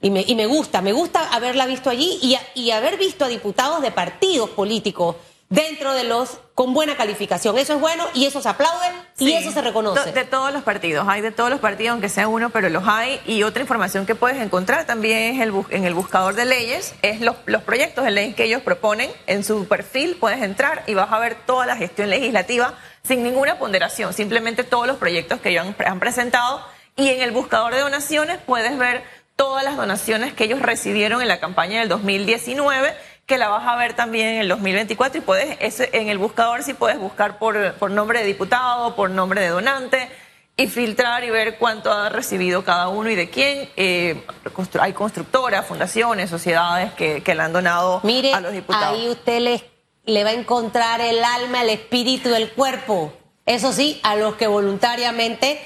Y 0.00 0.10
me, 0.10 0.22
y 0.26 0.34
me 0.36 0.46
gusta, 0.46 0.80
me 0.80 0.92
gusta 0.92 1.28
haberla 1.34 1.66
visto 1.66 1.90
allí 1.90 2.18
y, 2.22 2.34
a- 2.36 2.40
y 2.54 2.70
haber 2.70 2.96
visto 2.96 3.24
a 3.24 3.28
diputados 3.28 3.82
de 3.82 3.90
partidos 3.90 4.50
políticos 4.50 5.16
dentro 5.50 5.92
de 5.92 6.04
los 6.04 6.38
con 6.54 6.72
buena 6.72 6.96
calificación. 6.96 7.58
Eso 7.58 7.74
es 7.74 7.80
bueno 7.80 8.06
y 8.14 8.24
eso 8.24 8.40
se 8.40 8.48
aplaude 8.48 8.86
y 9.18 9.26
Sí. 9.26 9.34
eso 9.34 9.50
se 9.50 9.60
reconoce. 9.60 10.12
De 10.12 10.24
todos 10.24 10.52
los 10.52 10.62
partidos, 10.62 11.06
hay 11.08 11.20
de 11.20 11.32
todos 11.32 11.50
los 11.50 11.58
partidos, 11.58 11.92
aunque 11.92 12.08
sea 12.08 12.28
uno, 12.28 12.50
pero 12.50 12.68
los 12.70 12.86
hay. 12.86 13.20
Y 13.26 13.42
otra 13.42 13.60
información 13.60 14.06
que 14.06 14.14
puedes 14.14 14.40
encontrar 14.40 14.86
también 14.86 15.34
es 15.34 15.40
el 15.42 15.52
en 15.70 15.84
el 15.84 15.92
buscador 15.92 16.34
de 16.34 16.44
leyes, 16.44 16.94
es 17.02 17.20
los, 17.20 17.34
los 17.46 17.62
proyectos 17.62 18.04
de 18.04 18.12
ley 18.12 18.32
que 18.32 18.44
ellos 18.44 18.62
proponen. 18.62 19.10
En 19.26 19.42
su 19.44 19.66
perfil 19.66 20.16
puedes 20.20 20.40
entrar 20.40 20.84
y 20.86 20.94
vas 20.94 21.12
a 21.12 21.18
ver 21.18 21.34
toda 21.46 21.66
la 21.66 21.76
gestión 21.76 22.10
legislativa 22.10 22.74
sin 23.02 23.22
ninguna 23.24 23.58
ponderación, 23.58 24.12
simplemente 24.12 24.62
todos 24.62 24.86
los 24.86 24.98
proyectos 24.98 25.40
que 25.40 25.50
ellos 25.50 25.66
han, 25.66 25.74
han 25.86 25.98
presentado. 25.98 26.64
Y 26.96 27.08
en 27.08 27.22
el 27.22 27.32
buscador 27.32 27.74
de 27.74 27.80
donaciones 27.80 28.38
puedes 28.46 28.78
ver 28.78 29.02
todas 29.34 29.64
las 29.64 29.76
donaciones 29.76 30.34
que 30.34 30.44
ellos 30.44 30.60
recibieron 30.60 31.22
en 31.22 31.28
la 31.28 31.40
campaña 31.40 31.80
del 31.80 31.88
2019 31.88 32.94
que 33.30 33.38
la 33.38 33.48
vas 33.48 33.64
a 33.66 33.76
ver 33.76 33.94
también 33.94 34.26
en 34.34 34.40
el 34.40 34.48
2024 34.48 35.18
y 35.18 35.20
puedes, 35.22 35.56
ese- 35.60 35.88
en 35.92 36.08
el 36.08 36.18
buscador 36.18 36.64
sí 36.64 36.74
puedes 36.74 36.98
buscar 36.98 37.38
por, 37.38 37.74
por 37.74 37.90
nombre 37.92 38.18
de 38.20 38.26
diputado, 38.26 38.96
por 38.96 39.08
nombre 39.08 39.40
de 39.40 39.48
donante 39.48 40.08
y 40.56 40.66
filtrar 40.66 41.22
y 41.22 41.30
ver 41.30 41.56
cuánto 41.56 41.92
ha 41.92 42.08
recibido 42.08 42.64
cada 42.64 42.88
uno 42.88 43.08
y 43.08 43.14
de 43.14 43.30
quién. 43.30 43.68
Eh, 43.76 44.22
constru- 44.52 44.80
hay 44.82 44.92
constructoras, 44.92 45.64
fundaciones, 45.64 46.28
sociedades 46.28 46.92
que, 46.94 47.22
que 47.22 47.34
le 47.36 47.42
han 47.42 47.52
donado 47.52 48.00
Mire, 48.02 48.34
a 48.34 48.40
los 48.40 48.52
diputados. 48.52 48.98
ahí 48.98 49.08
usted 49.08 49.38
le, 49.40 49.64
le 50.06 50.24
va 50.24 50.30
a 50.30 50.34
encontrar 50.34 51.00
el 51.00 51.22
alma, 51.22 51.62
el 51.62 51.70
espíritu, 51.70 52.34
el 52.34 52.50
cuerpo. 52.50 53.12
Eso 53.46 53.72
sí, 53.72 54.00
a 54.02 54.16
los 54.16 54.34
que 54.34 54.48
voluntariamente 54.48 55.60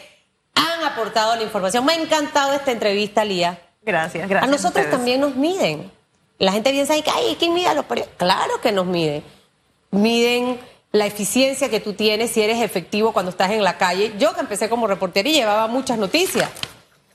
han 0.55 0.85
aportado 0.85 1.35
la 1.35 1.43
información. 1.43 1.85
Me 1.87 1.95
ha 1.95 1.97
encantado 1.97 2.53
esta 2.53 2.71
entrevista, 2.73 3.25
Lía. 3.25 3.59
Gracias, 3.83 4.29
gracias. 4.29 4.49
a 4.49 4.53
nosotros 4.55 4.91
también 4.91 5.21
nos 5.21 5.35
miden. 5.35 5.91
La 6.39 6.53
gente 6.53 6.71
piensa 6.71 7.01
que, 7.01 7.11
ay, 7.11 7.37
¿quién 7.39 7.55
mide 7.55 7.69
a 7.69 7.75
los 7.75 7.85
periodistas? 7.85 8.19
Claro 8.19 8.61
que 8.61 8.73
nos 8.73 8.87
miden. 8.87 9.23
Miden 9.91 10.59
la 10.93 11.07
eficiencia 11.07 11.69
que 11.69 11.81
tú 11.81 11.95
tienes, 11.95 12.31
si 12.33 12.43
eres 12.43 12.61
efectivo 12.61 13.13
cuando 13.13 13.31
estás 13.31 13.51
en 13.53 13.63
la 13.63 13.79
calle. 13.79 14.13
Yo 14.19 14.35
que 14.35 14.41
empecé 14.41 14.69
como 14.69 14.87
reportera 14.87 15.29
y 15.29 15.33
llevaba 15.33 15.67
muchas 15.67 15.99
noticias. 15.99 16.49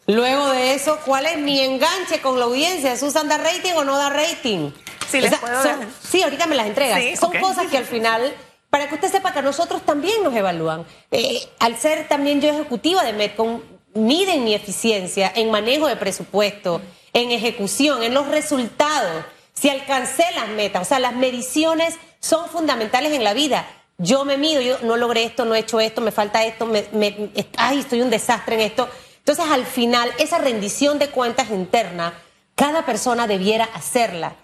Luego 0.08 0.50
de 0.50 0.74
eso, 0.74 0.98
¿cuál 1.06 1.26
es 1.28 1.38
mi 1.38 1.60
enganche 1.60 2.20
con 2.22 2.40
la 2.40 2.46
audiencia? 2.46 2.98
¿Susan 2.98 3.28
da 3.28 3.38
rating 3.38 3.74
o 3.76 3.84
no 3.84 3.98
da 3.98 4.10
rating? 4.10 4.72
Sí, 5.10 5.22
les 5.22 5.38
puedo 5.38 5.62
son- 5.62 5.88
sí, 6.10 6.24
ahorita 6.24 6.46
me 6.48 6.56
las 6.56 6.68
entregas. 6.68 7.00
Sí, 7.00 7.16
son 7.16 7.30
ok. 7.36 7.42
cosas 7.42 7.68
que 7.68 7.78
al 7.78 7.86
final, 7.86 8.34
para 8.70 8.88
que 8.90 8.96
usted 8.96 9.12
sepa 9.12 9.34
que 9.34 9.40
a 9.40 9.44
nosotros 9.44 9.82
también 9.86 10.24
nos 10.24 10.34
evalúan. 10.36 10.86
Eh, 11.12 11.42
al 11.60 11.78
ser 11.78 12.08
también 12.08 12.42
yo 12.42 12.50
ejecutiva 12.50 13.04
de 13.04 13.14
Metcon, 13.14 13.64
miden 13.94 14.44
mi 14.44 14.54
eficiencia 14.54 15.32
en 15.36 15.52
manejo 15.52 15.88
de 15.88 15.96
presupuesto, 15.96 16.82
en 17.14 17.32
ejecución, 17.32 18.04
en 18.04 18.14
los 18.14 18.28
resultados, 18.28 19.26
si 19.54 19.70
alcancé 19.70 20.24
las 20.36 20.50
metas. 20.50 20.82
O 20.82 20.86
sea, 20.86 21.00
las 21.00 21.16
mediciones 21.16 21.96
son 22.20 22.50
fundamentales 22.50 23.14
en 23.14 23.24
la 23.24 23.34
vida. 23.34 23.68
Yo 23.98 24.24
me 24.24 24.38
mido, 24.38 24.62
yo 24.62 24.78
no 24.84 24.96
logré 24.96 25.24
esto, 25.24 25.46
no 25.46 25.56
he 25.56 25.60
hecho 25.60 25.80
esto, 25.80 26.02
me 26.02 26.12
falta 26.12 26.46
esto, 26.46 26.66
me, 26.66 27.32
ay, 27.58 27.80
estoy 27.80 28.02
un 28.02 28.10
desastre 28.10 28.56
en 28.56 28.62
esto. 28.62 28.88
Entonces, 29.18 29.46
al 29.52 29.66
final, 29.66 30.12
esa 30.18 30.38
rendición 30.38 31.00
de 31.00 31.10
cuentas 31.10 31.50
interna, 31.50 32.14
cada 32.56 32.86
persona 32.86 33.28
debiera 33.28 33.66
hacerla. 33.74 34.36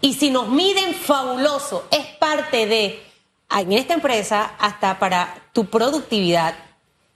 Y 0.00 0.14
si 0.14 0.30
nos 0.30 0.48
miden, 0.48 0.94
fabuloso, 0.94 1.86
es 1.90 2.06
parte 2.18 2.66
de, 2.66 3.02
en 3.50 3.72
esta 3.72 3.94
empresa, 3.94 4.54
hasta 4.58 4.98
para 4.98 5.48
tu 5.52 5.66
productividad, 5.66 6.54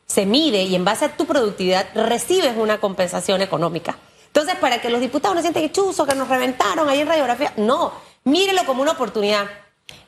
se 0.06 0.26
mide 0.26 0.62
y 0.62 0.74
en 0.74 0.84
base 0.84 1.06
a 1.06 1.16
tu 1.16 1.26
productividad 1.26 1.86
recibes 1.94 2.56
una 2.56 2.80
compensación 2.80 3.42
económica. 3.42 3.98
Entonces, 4.28 4.54
para 4.56 4.80
que 4.80 4.90
los 4.90 5.00
diputados 5.00 5.34
no 5.34 5.42
sienten 5.42 5.64
que 5.64 5.72
chuzo, 5.72 6.06
que 6.06 6.14
nos 6.14 6.28
reventaron 6.28 6.88
ahí 6.88 7.00
en 7.00 7.08
radiografía, 7.08 7.52
no, 7.56 7.92
mírelo 8.24 8.64
como 8.64 8.82
una 8.82 8.92
oportunidad. 8.92 9.46